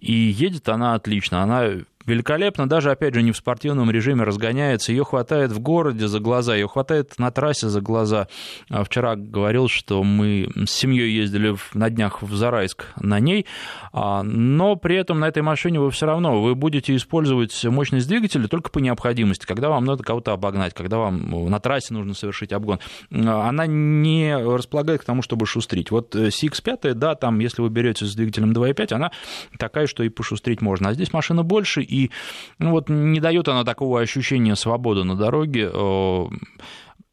[0.00, 1.44] И едет она отлично.
[1.44, 1.70] Она
[2.06, 6.54] великолепно, даже, опять же, не в спортивном режиме разгоняется, ее хватает в городе за глаза,
[6.54, 8.28] ее хватает на трассе за глаза.
[8.68, 13.46] А вчера говорил, что мы с семьей ездили на днях в Зарайск на ней,
[13.92, 18.48] а, но при этом на этой машине вы все равно, вы будете использовать мощность двигателя
[18.48, 22.80] только по необходимости, когда вам надо кого-то обогнать, когда вам на трассе нужно совершить обгон.
[23.10, 25.90] Она не располагает к тому, чтобы шустрить.
[25.90, 29.10] Вот CX-5, э, да, там, если вы берете с двигателем 2.5, она
[29.58, 30.90] такая, что и пошустрить можно.
[30.90, 32.10] А здесь машина больше, и
[32.58, 36.24] ну, вот не дает она такого ощущения свободы на дороге, э,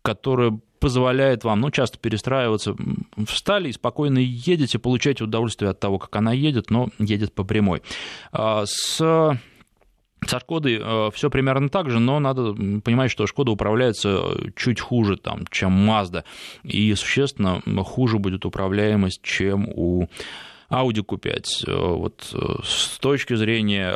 [0.01, 2.75] которое позволяет вам, ну, часто перестраиваться,
[3.25, 7.81] встали и спокойно едете, получаете удовольствие от того, как она едет, но едет по прямой.
[8.31, 9.01] А с
[10.25, 14.23] со Шкодой э, все примерно так же, но надо понимать, что Шкода управляется
[14.55, 16.23] чуть хуже, там, чем Mazda,
[16.63, 20.07] и существенно хуже будет управляемость, чем у
[20.71, 21.45] Audi Q5.
[21.67, 23.93] Э, вот с точки зрения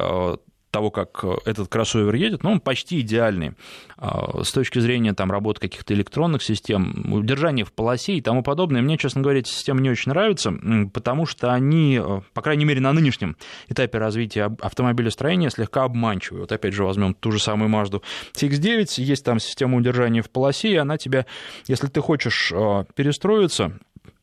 [0.71, 3.53] того, как этот кроссовер едет, но он почти идеальный
[3.97, 8.81] с точки зрения там, работы каких-то электронных систем, удержания в полосе и тому подобное.
[8.81, 10.53] Мне, честно говоря, эти системы не очень нравятся,
[10.93, 12.01] потому что они,
[12.33, 13.35] по крайней мере, на нынешнем
[13.67, 16.41] этапе развития автомобилестроения слегка обманчивы.
[16.41, 18.01] Вот опять же возьмем ту же самую Mazda
[18.33, 21.25] CX-9, есть там система удержания в полосе, и она тебя,
[21.67, 22.51] если ты хочешь
[22.95, 23.77] перестроиться,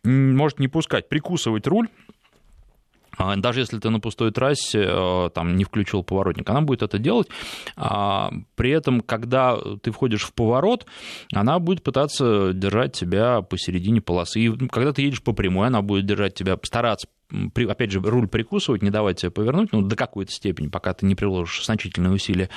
[0.05, 2.08] может не пускать, прикусывать руль, а,
[3.37, 7.29] даже если ты на пустой трассе э, там, не включил поворотник, она будет это делать.
[7.77, 10.87] А, при этом, когда ты входишь в поворот,
[11.33, 14.41] она будет пытаться держать тебя посередине полосы.
[14.41, 18.83] И когда ты едешь по прямой, она будет держать тебя, стараться опять же, руль прикусывать,
[18.83, 22.49] не давать тебе повернуть, ну, до какой-то степени, пока ты не приложишь значительные усилия.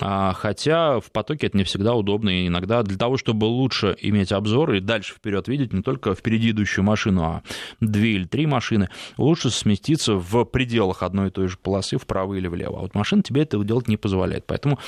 [0.00, 4.32] А, хотя в потоке это не всегда удобно, и иногда для того, чтобы лучше иметь
[4.32, 7.42] обзор и дальше вперед видеть не только впереди идущую машину, а
[7.80, 12.46] две или три машины, лучше сместиться в пределах одной и той же полосы вправо или
[12.46, 12.78] влево.
[12.78, 14.46] А вот машина тебе этого делать не позволяет.
[14.46, 14.78] Поэтому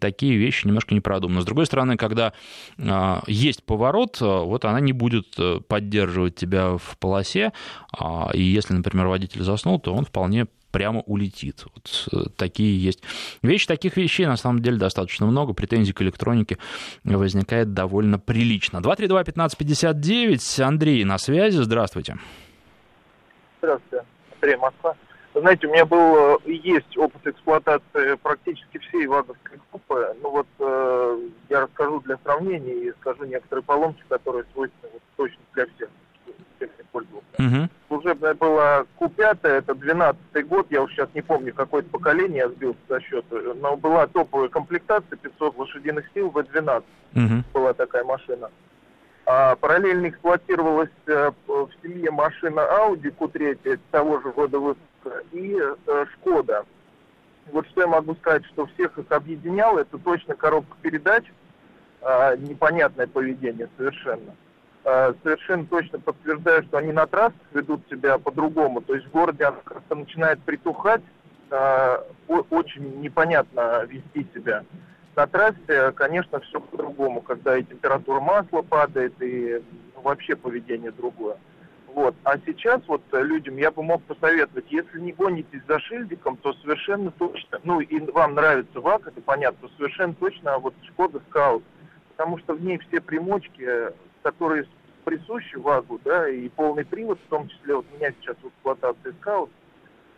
[0.00, 1.42] такие вещи немножко непродуманы.
[1.42, 2.32] С другой стороны, когда
[2.78, 7.52] а, есть поворот, вот она не будет э, поддерживать тебя в полосе,
[7.92, 11.64] а, и если, например, водитель заснул, то он вполне прямо улетит.
[11.74, 13.02] Вот э, такие есть
[13.42, 13.66] вещи.
[13.66, 15.54] Таких вещей на самом деле достаточно много.
[15.54, 16.58] Претензий к электронике
[17.02, 18.78] возникает довольно прилично.
[18.78, 20.62] 232-1559.
[20.62, 21.62] Андрей на связи.
[21.62, 22.18] Здравствуйте.
[23.62, 24.04] Здравствуйте.
[24.34, 24.94] Андрей Москва.
[25.32, 30.14] знаете, у меня был э, есть опыт эксплуатации практически всей ваговской группы.
[30.22, 31.18] Ну вот э,
[31.48, 35.88] я расскажу для сравнения и скажу некоторые поломки, которые свойственны вот, точно для всех
[36.92, 37.26] пользовался.
[37.38, 37.68] Угу.
[37.88, 42.78] Служебная была Q5, это 12-й год, я уж сейчас не помню, какое-то поколение я сбился
[42.88, 47.44] за счет, но была топовая комплектация, 500 лошадиных сил, V12 угу.
[47.52, 48.50] была такая машина.
[49.28, 56.04] А параллельно эксплуатировалась э, в семье машина Audi Q3 того же года выпуска и э,
[56.12, 56.64] Шкода.
[57.50, 61.24] Вот что я могу сказать, что всех их объединяло, это точно коробка передач,
[62.02, 64.36] э, непонятное поведение совершенно.
[64.88, 68.80] Э, совершенно точно подтверждаю, что они на трассах ведут себя по-другому.
[68.82, 71.02] То есть в городе она как-то начинает притухать,
[71.50, 71.96] э,
[72.28, 74.62] очень непонятно вести себя.
[75.16, 79.60] На трассе, конечно, все по-другому, когда и температура масла падает, и
[79.96, 81.36] вообще поведение другое.
[81.92, 82.14] Вот.
[82.22, 87.10] А сейчас вот людям я бы мог посоветовать, если не гонитесь за шильдиком, то совершенно
[87.10, 91.64] точно, ну и вам нравится ВАК, это понятно, то совершенно точно вот Шкода Скаут,
[92.14, 93.90] потому что в ней все примочки
[94.26, 94.66] которые
[95.06, 99.14] присущи ВАГу, да, и полный привод, в том числе вот у меня сейчас в эксплуатации
[99.20, 99.50] скаут,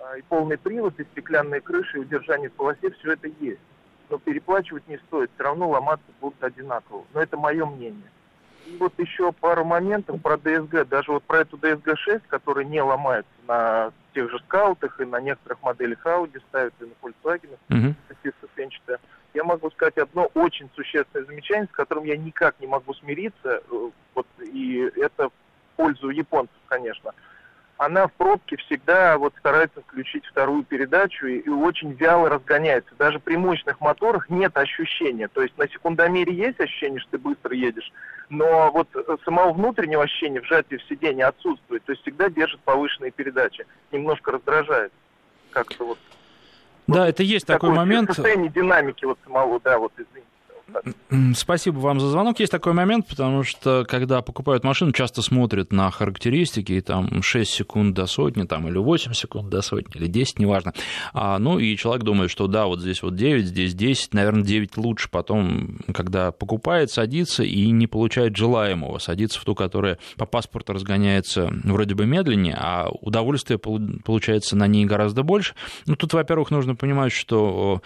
[0.01, 3.61] а, и полный привод, и стеклянные крыши, и удержание в полосе, все это есть.
[4.09, 7.05] Но переплачивать не стоит, все равно ломаться будут одинаково.
[7.13, 8.11] Но это мое мнение.
[8.67, 10.89] И вот еще пару моментов про ДСГ.
[10.89, 15.63] Даже вот про эту DSG-6, которая не ломается на тех же скаутах и на некоторых
[15.63, 17.95] моделях Audi ставится, и на Volkswagen, uh-huh.
[18.39, 19.01] ступенчатая
[19.35, 23.91] я могу сказать одно очень существенное замечание, с которым я никак не могу смириться, э,
[24.15, 25.33] вот, и это в
[25.77, 27.13] пользу японцев, конечно.
[27.77, 32.93] Она в пробке всегда вот старается включить вторую передачу и, и очень вяло разгоняется.
[32.99, 35.29] Даже при мощных моторах нет ощущения.
[35.29, 37.93] То есть на секундомере есть ощущение, что ты быстро едешь,
[38.31, 41.85] но вот э, самого внутреннего ощущения вжатия в сиденье отсутствует.
[41.85, 43.65] То есть всегда держит повышенные передачи.
[43.93, 44.93] Немножко раздражает.
[45.51, 45.99] Как-то вот
[46.89, 48.09] да, это есть такой момент.
[48.13, 50.27] Состояние динамики вот самого, да, вот извините.
[51.35, 52.41] Спасибо вам за звонок.
[52.41, 57.51] Есть такой момент, потому что когда покупают машину, часто смотрят на характеристики, и там 6
[57.51, 60.75] секунд до сотни, там, или 8 секунд до сотни, или 10, неважно.
[61.15, 64.77] А, ну, и человек думает, что да, вот здесь вот 9, здесь 10, наверное, 9
[64.77, 65.09] лучше.
[65.11, 71.51] Потом, когда покупает, садится и не получает желаемого, садится в ту, которая по паспорту разгоняется
[71.65, 75.55] вроде бы медленнее, а удовольствие получается на ней гораздо больше.
[75.87, 77.81] Ну, тут, во-первых, нужно понимать, что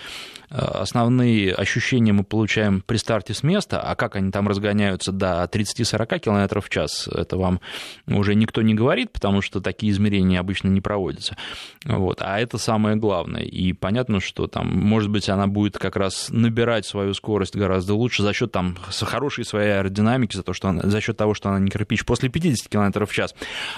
[0.51, 5.13] э, основные ощущения мы получаем начинаем при старте с места, а как они там разгоняются
[5.13, 7.61] до 30-40 км в час, это вам
[8.07, 11.37] уже никто не говорит, потому что такие измерения обычно не проводятся.
[11.85, 12.19] Вот.
[12.21, 13.43] А это самое главное.
[13.43, 18.23] И понятно, что там, может быть, она будет как раз набирать свою скорость гораздо лучше
[18.23, 21.59] за счет там хорошей своей аэродинамики, за, то, что она, за счет того, что она
[21.59, 23.35] не кирпич после 50 км в час.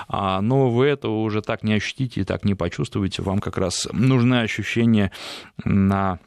[0.09, 3.23] А, но вы этого уже так не ощутите и так не почувствуете.
[3.23, 5.11] Вам как раз нужны ощущения
[5.65, 6.19] на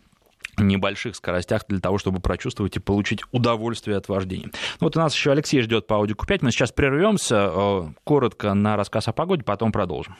[0.57, 4.49] небольших скоростях для того, чтобы прочувствовать и получить удовольствие от вождения.
[4.79, 6.41] Ну, вот у нас еще Алексей ждет по аудику 5.
[6.41, 10.15] Мы сейчас прервемся э, коротко на рассказ о погоде, потом продолжим.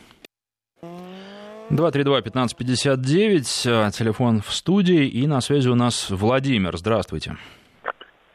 [1.70, 6.78] 232-1559, э, телефон в студии, и на связи у нас Владимир.
[6.78, 7.36] Здравствуйте.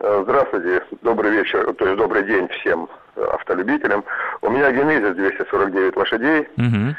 [0.00, 4.04] Э, здравствуйте, добрый вечер, то есть добрый день всем автолюбителям.
[4.42, 6.48] У меня Генезис 249 лошадей.
[6.56, 6.96] Угу.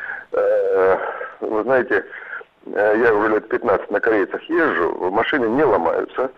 [1.42, 2.06] Вы знаете,
[2.66, 6.32] я уже лет 15 на корейцах езжу, машины не ломаются,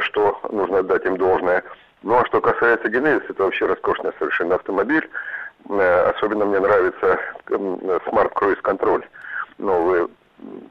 [0.00, 1.62] что нужно отдать им должное.
[2.02, 5.08] Ну а что касается Genesis, это вообще роскошный совершенно автомобиль.
[5.68, 9.04] Особенно мне нравится Smart Cruise Control.
[9.58, 10.08] Ну, вы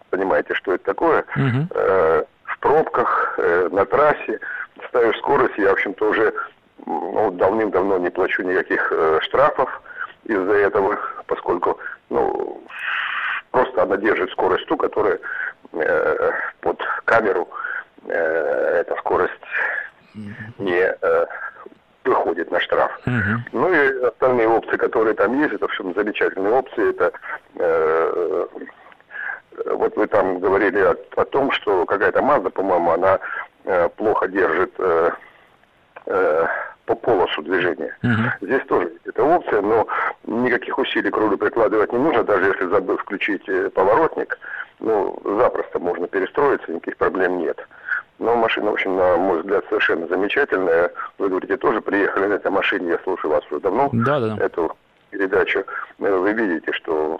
[0.10, 1.24] понимаете, что это такое.
[1.38, 2.26] Uh-huh.
[2.44, 3.40] В пробках,
[3.72, 4.40] на трассе
[4.90, 6.34] ставишь скорость, я, в общем-то, уже
[6.86, 9.82] ну, давным-давно не плачу никаких э, штрафов
[10.24, 10.98] из-за этого,
[11.28, 11.80] поскольку,
[12.10, 12.64] ну,
[13.52, 15.20] просто она держит скорость ту, которая
[15.74, 16.32] э,
[16.62, 17.48] под камеру
[18.08, 19.34] э, эта скорость
[20.58, 21.26] не э,
[22.04, 22.92] выходит на штраф.
[23.06, 23.38] Uh-huh.
[23.52, 26.90] Ну и остальные опции, которые там есть, это, в общем, замечательные опции.
[26.90, 27.12] Это
[27.56, 28.48] э,
[29.66, 33.20] вот вы там говорили о, о том, что какая-то Мазда, по-моему, она
[33.66, 35.12] э, плохо держит э,
[36.06, 36.46] э,
[36.90, 37.96] по полосу движения.
[38.04, 38.32] Uh-huh.
[38.42, 39.88] Здесь тоже эта опция, но
[40.26, 44.40] никаких усилий к рулю прикладывать не нужно, даже если забыл включить э, поворотник,
[44.80, 47.60] ну, запросто можно перестроиться, никаких проблем нет.
[48.18, 50.92] Но машина, в общем, на мой взгляд, совершенно замечательная.
[51.20, 54.44] Вы говорите, тоже приехали на этой машине, я слушаю вас уже давно, да, да.
[54.44, 54.76] эту
[55.12, 55.64] передачу.
[56.00, 57.20] Вы видите, что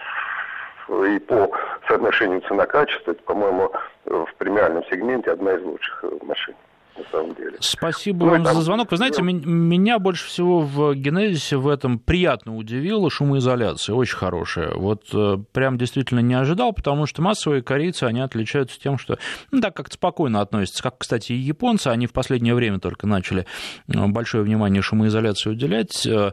[1.06, 1.52] и по
[1.88, 3.72] соотношению цена-качество, это, по-моему,
[4.06, 6.56] в премиальном сегменте одна из лучших машин
[7.00, 7.58] на самом деле.
[7.60, 8.56] Спасибо ну, вам там...
[8.56, 8.92] за звонок.
[8.92, 9.32] Вы знаете, ну...
[9.32, 14.74] меня больше всего в Генезисе в этом приятно удивило шумоизоляция, очень хорошая.
[14.76, 19.18] Вот э, прям действительно не ожидал, потому что массовые корейцы, они отличаются тем, что,
[19.52, 23.46] ну, так как-то спокойно относятся, как, кстати, и японцы, они в последнее время только начали
[23.88, 26.32] э, большое внимание шумоизоляции уделять, э,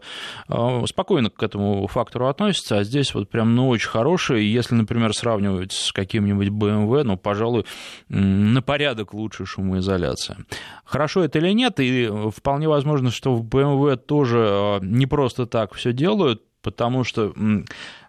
[0.86, 4.52] спокойно к этому фактору относятся, а здесь вот прям, ну, очень хорошие.
[4.52, 7.64] Если, например, сравнивать с каким-нибудь BMW, ну, пожалуй,
[8.08, 10.38] на порядок лучше шумоизоляция.
[10.84, 15.74] Хорошо это или нет, и вполне возможно, что в BMW тоже э, не просто так
[15.74, 17.32] все делают, потому что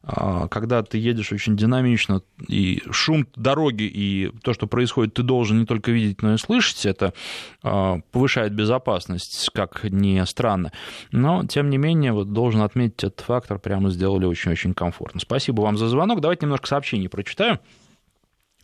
[0.01, 5.59] а, когда ты едешь очень динамично, и шум дороги, и то, что происходит, ты должен
[5.59, 7.13] не только видеть, но и слышать, это
[7.61, 10.71] а, повышает безопасность, как ни странно.
[11.11, 15.19] Но, тем не менее, вот должен отметить этот фактор, прямо сделали очень-очень комфортно.
[15.19, 16.19] Спасибо вам за звонок.
[16.19, 17.59] Давайте немножко сообщений прочитаю.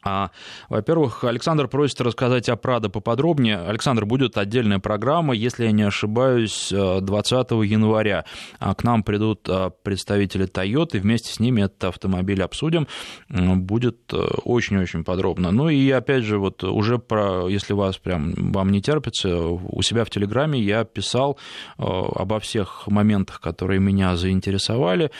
[0.03, 0.31] А,
[0.69, 3.57] во-первых, Александр просит рассказать о Прадо поподробнее.
[3.57, 8.25] Александр, будет отдельная программа, если я не ошибаюсь, 20 э, января.
[8.59, 12.87] А к нам придут э, представители Toyota, и вместе с ними этот автомобиль обсудим.
[13.29, 15.51] Будет э, очень-очень подробно.
[15.51, 20.03] Ну и опять же, вот уже про, если вас прям вам не терпится, у себя
[20.03, 21.37] в Телеграме я писал
[21.77, 25.11] обо всех моментах, которые меня заинтересовали.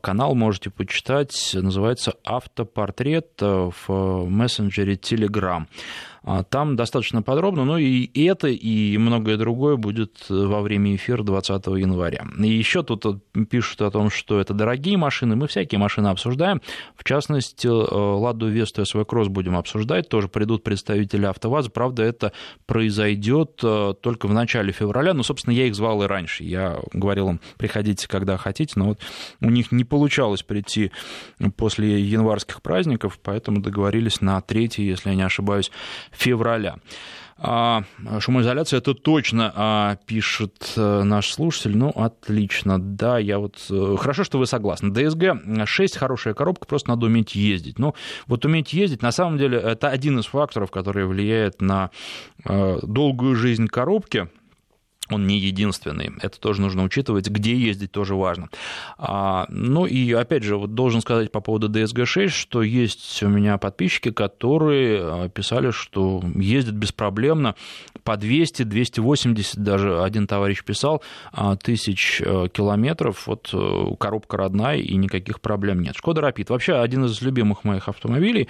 [0.00, 5.66] Канал можете почитать, называется «Автопортрет» в мессенджере Telegram.
[6.26, 11.66] А, там достаточно подробно, но и это, и многое другое будет во время эфира 20
[11.66, 12.26] января.
[12.36, 16.60] И еще тут пишут о том, что это дорогие машины, мы всякие машины обсуждаем,
[16.96, 22.32] в частности, Ладу Весту СВ Кросс будем обсуждать, тоже придут представители АвтоВАЗа, правда, это
[22.66, 27.28] произойдет э, только в начале февраля, но, собственно, я их звал и раньше, я говорил
[27.30, 28.98] им, приходите, когда хотите, но вот
[29.40, 30.90] у них не получалось прийти
[31.56, 35.70] после январских праздников, поэтому договорились на 3, если я не ошибаюсь,
[36.16, 36.76] февраля.
[37.38, 37.82] А,
[38.18, 41.76] шумоизоляция это точно а, пишет э, наш слушатель.
[41.76, 42.78] Ну, отлично.
[42.78, 43.58] Да, я вот...
[43.68, 44.90] Э, хорошо, что вы согласны.
[44.90, 47.78] ДСГ 6 хорошая коробка, просто надо уметь ездить.
[47.78, 47.94] Ну,
[48.26, 51.90] вот уметь ездить, на самом деле, это один из факторов, который влияет на
[52.46, 54.28] э, долгую жизнь коробки
[55.10, 56.12] он не единственный.
[56.20, 57.28] Это тоже нужно учитывать.
[57.28, 58.48] Где ездить, тоже важно.
[58.98, 63.58] А, ну и, опять же, вот должен сказать по поводу DSG-6, что есть у меня
[63.58, 67.54] подписчики, которые а, писали, что ездят беспроблемно
[68.02, 71.02] по 200, 280, даже один товарищ писал,
[71.32, 73.26] а, тысяч э, километров.
[73.26, 75.96] Вот э, коробка родная, и никаких проблем нет.
[75.96, 76.50] Шкода Рапид.
[76.50, 78.48] Вообще, один из любимых моих автомобилей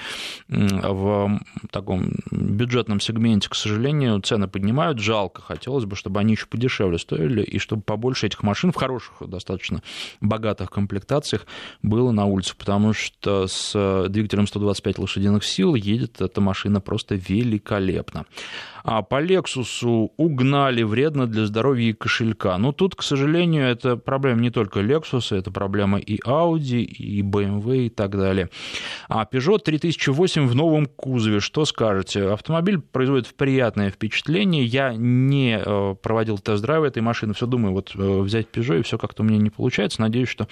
[0.49, 1.41] в
[1.71, 4.99] таком бюджетном сегменте, к сожалению, цены поднимают.
[4.99, 5.43] Жалко.
[5.43, 9.15] Хотелось бы, чтобы они еще чуть подешевле стоили, и чтобы побольше этих машин в хороших,
[9.21, 9.83] достаточно
[10.21, 11.47] богатых комплектациях
[11.83, 18.25] было на улице, потому что с двигателем 125 лошадиных сил едет эта машина просто великолепно.
[18.89, 22.57] А по Lexus угнали вредно для здоровья и кошелька.
[22.57, 27.87] Но тут, к сожалению, это проблема не только Lexus, это проблема и Audi, и BMW
[27.87, 28.49] и так далее.
[29.09, 32.29] А Peugeot 3008 в новом кузове, что скажете?
[32.29, 34.65] Автомобиль производит приятное впечатление.
[34.65, 38.99] Я не э, проводил тест-драйв этой машины, все думаю, вот э, взять Peugeot, и все
[38.99, 40.01] как-то у меня не получается.
[40.01, 40.47] Надеюсь, что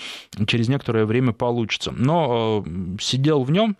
[0.49, 1.93] через некоторое время получится.
[1.97, 3.77] Но э, сидел в нем,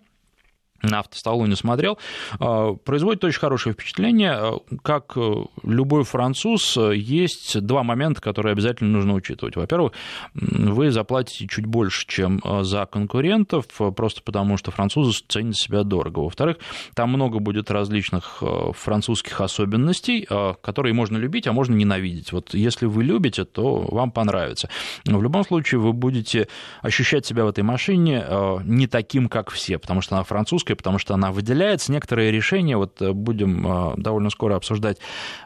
[0.81, 1.97] на автосталоне смотрел,
[2.39, 4.31] а, производит очень хорошее впечатление.
[4.31, 9.55] А, как э, любой француз, есть два момента, которые обязательно нужно учитывать.
[9.55, 9.93] Во-первых,
[10.33, 13.65] вы заплатите чуть больше, чем э, за конкурентов,
[13.95, 16.19] просто потому что французы ценят себя дорого.
[16.19, 16.57] Во-вторых,
[16.93, 20.27] там много будет различных э, французских особенностей,
[20.61, 22.31] которые можно любить, а можно ненавидеть.
[22.31, 24.69] Вот если вы любите, то вам понравится.
[25.05, 26.47] Но в любом случае вы будете
[26.81, 28.23] ощущать себя в этой машине
[28.63, 31.91] не таким, как все, потому что она французская, история, потому что она выделяется.
[31.91, 34.97] Некоторые решения, вот э, будем э, довольно скоро обсуждать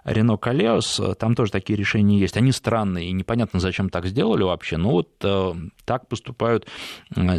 [0.04, 2.38] Рено Калеос, э, там тоже такие решения есть.
[2.38, 5.10] Они странные, и непонятно, зачем так сделали вообще, но вот
[5.86, 6.68] так поступают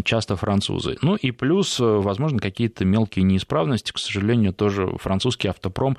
[0.05, 0.97] часто французы.
[1.03, 5.97] Ну и плюс, возможно, какие-то мелкие неисправности, к сожалению, тоже французский автопром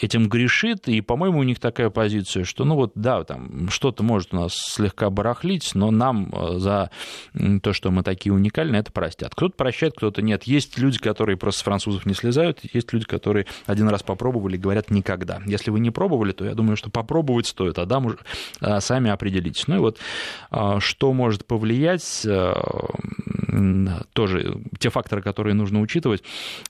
[0.00, 4.34] этим грешит, и, по-моему, у них такая позиция, что, ну вот, да, там что-то может
[4.34, 6.90] у нас слегка барахлить, но нам за
[7.62, 9.34] то, что мы такие уникальные, это простят.
[9.34, 10.44] Кто-то прощает, кто-то нет.
[10.44, 14.58] Есть люди, которые просто с французов не слезают, есть люди, которые один раз попробовали и
[14.58, 15.40] говорят никогда.
[15.46, 18.18] Если вы не пробовали, то я думаю, что попробовать стоит, а дам уже
[18.60, 19.66] а, сами определитесь.
[19.68, 19.98] Ну и вот
[20.50, 22.90] а, что может повлиять, а,
[24.12, 26.22] тоже те факторы, которые нужно учитывать,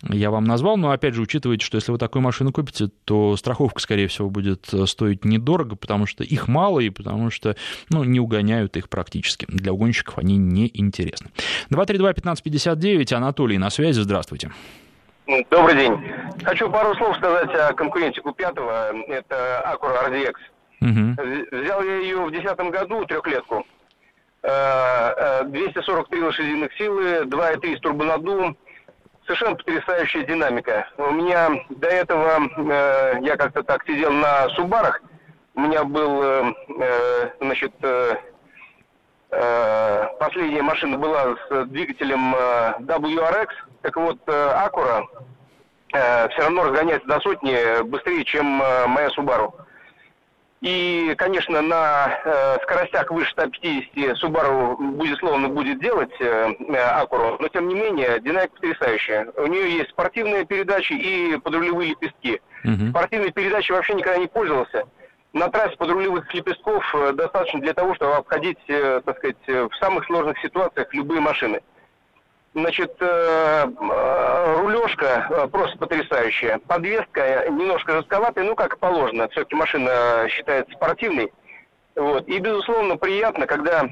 [0.02, 3.80] я вам назвал, но опять же учитывайте, что если вы такую машину купите, то страховка,
[3.80, 7.56] скорее всего, будет стоить недорого, потому что их мало и потому что
[7.90, 9.46] ну, не угоняют их практически.
[9.48, 11.30] Для угонщиков они не интересны.
[11.70, 14.50] 232-1559, Анатолий на связи, здравствуйте.
[15.50, 16.12] Добрый день.
[16.44, 19.04] Хочу пару слов сказать о конкуренте Q5.
[19.08, 20.34] Это Acura RDX.
[20.80, 21.62] Угу.
[21.62, 23.66] Взял я ее в 2010 году, трехлетку.
[24.42, 28.56] 243 э, э, лошадиных силы, 2,3 с турбонаддувом.
[29.24, 30.88] Совершенно потрясающая динамика.
[30.98, 35.02] У меня до этого, э, я как-то так сидел на Субарах.
[35.56, 36.54] У меня был,
[37.40, 37.72] значит,
[39.30, 43.48] последняя машина была с двигателем WRX,
[43.86, 45.06] так вот, э, Акура
[45.92, 49.54] э, все равно разгоняется до сотни быстрее, чем э, моя Субару.
[50.60, 57.68] И, конечно, на э, скоростях выше 150 Subaru безусловно будет делать э, Акуру, но тем
[57.68, 59.28] не менее динамика потрясающая.
[59.36, 62.40] У нее есть спортивные передачи и подрулевые лепестки.
[62.64, 62.90] Угу.
[62.90, 64.88] Спортивные передачи вообще никогда не пользовался.
[65.32, 70.40] На трассе подрулевых лепестков достаточно для того, чтобы обходить, э, так сказать, в самых сложных
[70.40, 71.60] ситуациях любые машины.
[72.56, 76.58] Значит, э, э, рулежка э, просто потрясающая.
[76.66, 79.28] Подвеска немножко жестковатая, ну, как положено.
[79.28, 81.30] Все-таки машина считается спортивной.
[81.96, 82.26] Вот.
[82.26, 83.84] И, безусловно, приятно, когда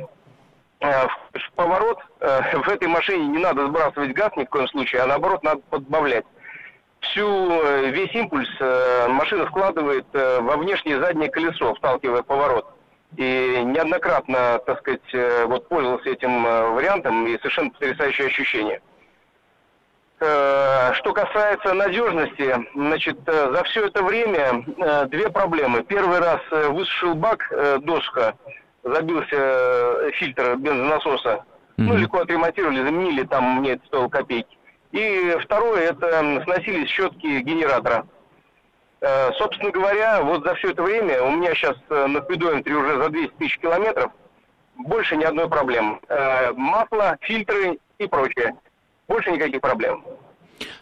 [0.80, 5.42] в поворот в этой машине не надо сбрасывать газ ни в коем случае, а наоборот
[5.42, 6.24] надо подбавлять.
[7.00, 8.48] Всю, весь импульс
[9.08, 12.73] машина вкладывает во внешнее заднее колесо, вталкивая поворот
[13.16, 18.80] и неоднократно, так сказать, э, вот пользовался этим э, вариантом и совершенно потрясающее ощущение.
[20.20, 24.64] Э, что касается надежности, значит, за все это время
[25.06, 25.82] две проблемы.
[25.82, 28.34] Первый раз высушил бак досуха,
[28.82, 31.42] забился фильтр бензонасоса, mm-hmm.
[31.76, 34.58] ну, легко отремонтировали, заменили, там мне это стоило копейки.
[34.92, 38.06] И второе, это сносились щетки генератора.
[39.06, 42.96] Э, собственно говоря, вот за все это время у меня сейчас э, на спидометре уже
[42.96, 44.10] за 200 тысяч километров
[44.76, 46.00] больше ни одной проблемы.
[46.08, 48.56] Э, масло, фильтры и прочее.
[49.06, 50.02] Больше никаких проблем.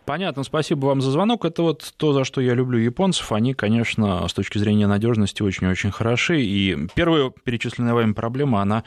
[0.05, 1.45] Понятно, спасибо вам за звонок.
[1.45, 3.31] Это вот то, за что я люблю японцев.
[3.31, 6.43] Они, конечно, с точки зрения надежности очень-очень хороши.
[6.43, 8.83] И первая перечисленная вами проблема, она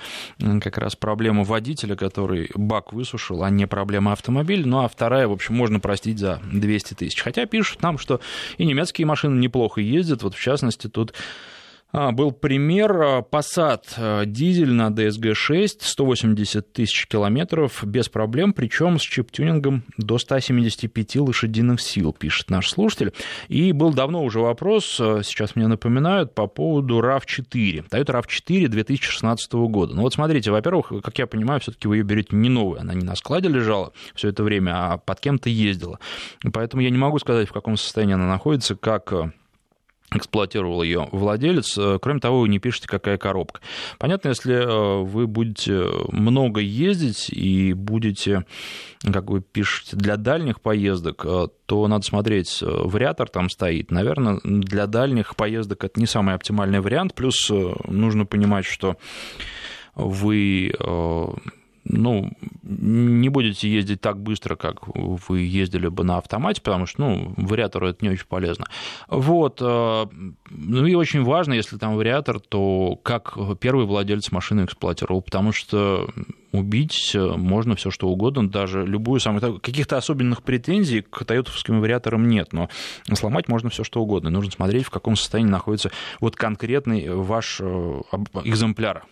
[0.62, 4.66] как раз проблема водителя, который бак высушил, а не проблема автомобиля.
[4.66, 7.22] Ну а вторая, в общем, можно простить за 200 тысяч.
[7.22, 8.20] Хотя пишут нам, что
[8.58, 10.22] и немецкие машины неплохо ездят.
[10.22, 11.14] Вот в частности, тут
[12.12, 19.02] был пример а, Passat а, дизель на DSG-6, 180 тысяч километров без проблем, причем с
[19.02, 23.14] чип-тюнингом до 175 лошадиных сил, пишет наш слушатель.
[23.48, 27.90] И был давно уже вопрос, сейчас мне напоминают, по поводу RAV4.
[27.90, 29.96] Toyota RAV4 2016 года.
[29.96, 33.06] Ну вот смотрите, во-первых, как я понимаю, все-таки вы ее берете не новую, она не
[33.06, 36.00] на складе лежала все это время, а под кем-то ездила.
[36.52, 39.14] Поэтому я не могу сказать, в каком состоянии она находится, как
[40.14, 41.78] эксплуатировал ее владелец.
[41.78, 43.62] Э, кроме того, вы не пишете, какая коробка.
[43.98, 48.46] Понятно, если э, вы будете много ездить и будете,
[49.02, 53.92] как вы пишете, для дальних поездок, э, то надо смотреть, вариатор там стоит.
[53.92, 57.16] Наверное, для дальних поездок это не самый оптимальный вариант.
[57.16, 57.50] Плюс
[57.88, 58.98] нужно понимать, что
[59.96, 60.72] вы
[61.86, 62.32] ну,
[62.64, 67.88] не будете ездить так быстро, как вы ездили бы на автомате, потому что, ну, вариатору
[67.88, 68.66] это не очень полезно.
[69.08, 69.60] Вот.
[69.62, 70.06] Э,
[70.50, 76.10] ну и очень важно, если там вариатор, то как первый владелец машины эксплуатировал, потому что
[76.58, 79.60] убить можно все что угодно, даже любую самую...
[79.60, 82.70] Каких-то особенных претензий к тойотовским вариаторам нет, но
[83.14, 84.30] сломать можно все что угодно.
[84.30, 89.06] Нужно смотреть, в каком состоянии находится вот конкретный ваш экземпляр.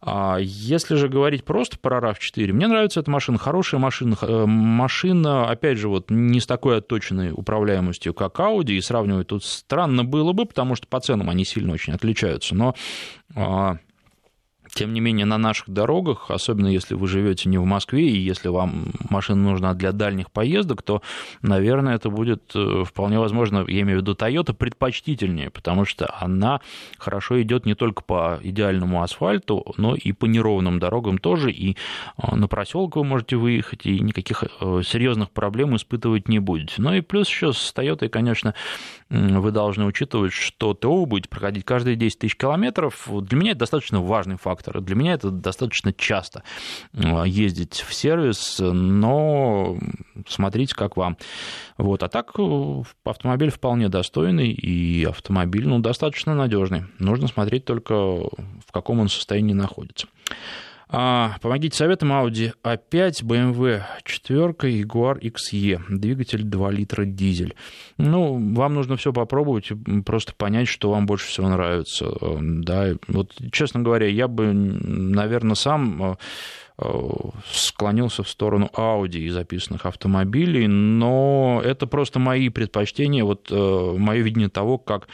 [0.00, 4.16] А если же говорить просто про RAV4, мне нравится эта машина, хорошая машина,
[4.46, 10.04] машина, опять же, вот не с такой отточенной управляемостью, как Audi, и сравнивать тут странно
[10.04, 12.74] было бы, потому что по ценам они сильно очень отличаются, но
[13.34, 13.78] а,
[14.74, 18.48] тем не менее, на наших дорогах, особенно если вы живете не в Москве, и если
[18.48, 21.02] вам машина нужна для дальних поездок, то,
[21.42, 26.60] наверное, это будет э, вполне возможно, я имею в виду Toyota, предпочтительнее, потому что она
[26.98, 31.76] хорошо идет не только по идеальному асфальту, но и по неровным дорогам тоже, и
[32.18, 36.74] э, на проселок вы можете выехать, и никаких э, серьезных проблем испытывать не будете.
[36.78, 38.54] Ну и плюс еще с Toyota, конечно,
[39.10, 43.08] вы должны учитывать, что ТО вы будете проходить каждые 10 тысяч километров.
[43.08, 44.80] Для меня это достаточно важный фактор.
[44.80, 46.42] Для меня это достаточно часто
[46.92, 49.76] э, ездить в сервис, но
[50.28, 51.16] смотрите, как вам.
[51.78, 52.02] Вот.
[52.02, 56.84] А так э, автомобиль вполне достойный, и автомобиль ну, достаточно надежный.
[56.98, 60.06] Нужно смотреть только, в каком он состоянии находится.
[60.88, 67.54] А, помогите советам Audi A5, BMW 4, Jaguar XE, двигатель 2 литра дизель.
[67.96, 69.70] Ну, вам нужно все попробовать,
[70.04, 72.06] просто понять, что вам больше всего нравится.
[72.40, 76.16] Да, вот, честно говоря, я бы, наверное, сам
[76.78, 76.94] э,
[77.50, 84.20] склонился в сторону Audi из записанных автомобилей, но это просто мои предпочтения, вот э, мое
[84.20, 85.08] видение того, как,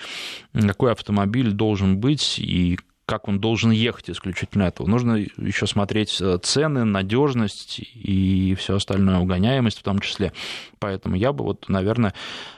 [0.53, 2.79] какой автомобиль должен быть и
[3.11, 4.87] как он должен ехать исключительно этого.
[4.87, 10.33] Нужно еще смотреть э, цены, надежность и все остальное, угоняемость в том числе.
[10.81, 12.15] Поэтому я бы, вот, наверное,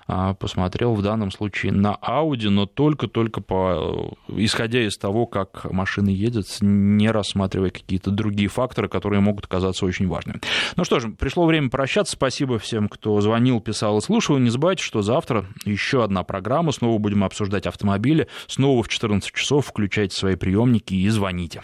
[0.07, 6.09] а, посмотрел в данном случае на Audi, но только-только по, исходя из того, как машина
[6.09, 10.41] едет, не рассматривая какие-то другие факторы, которые могут казаться очень важными.
[10.77, 12.13] Ну что ж, пришло время прощаться.
[12.13, 14.39] Спасибо всем, кто звонил, писал и слушал.
[14.39, 16.71] Не забывайте, что завтра еще одна программа.
[16.71, 18.29] Снова будем обсуждать автомобили.
[18.47, 21.63] Снова в 14 часов включайте свои приемники и звоните.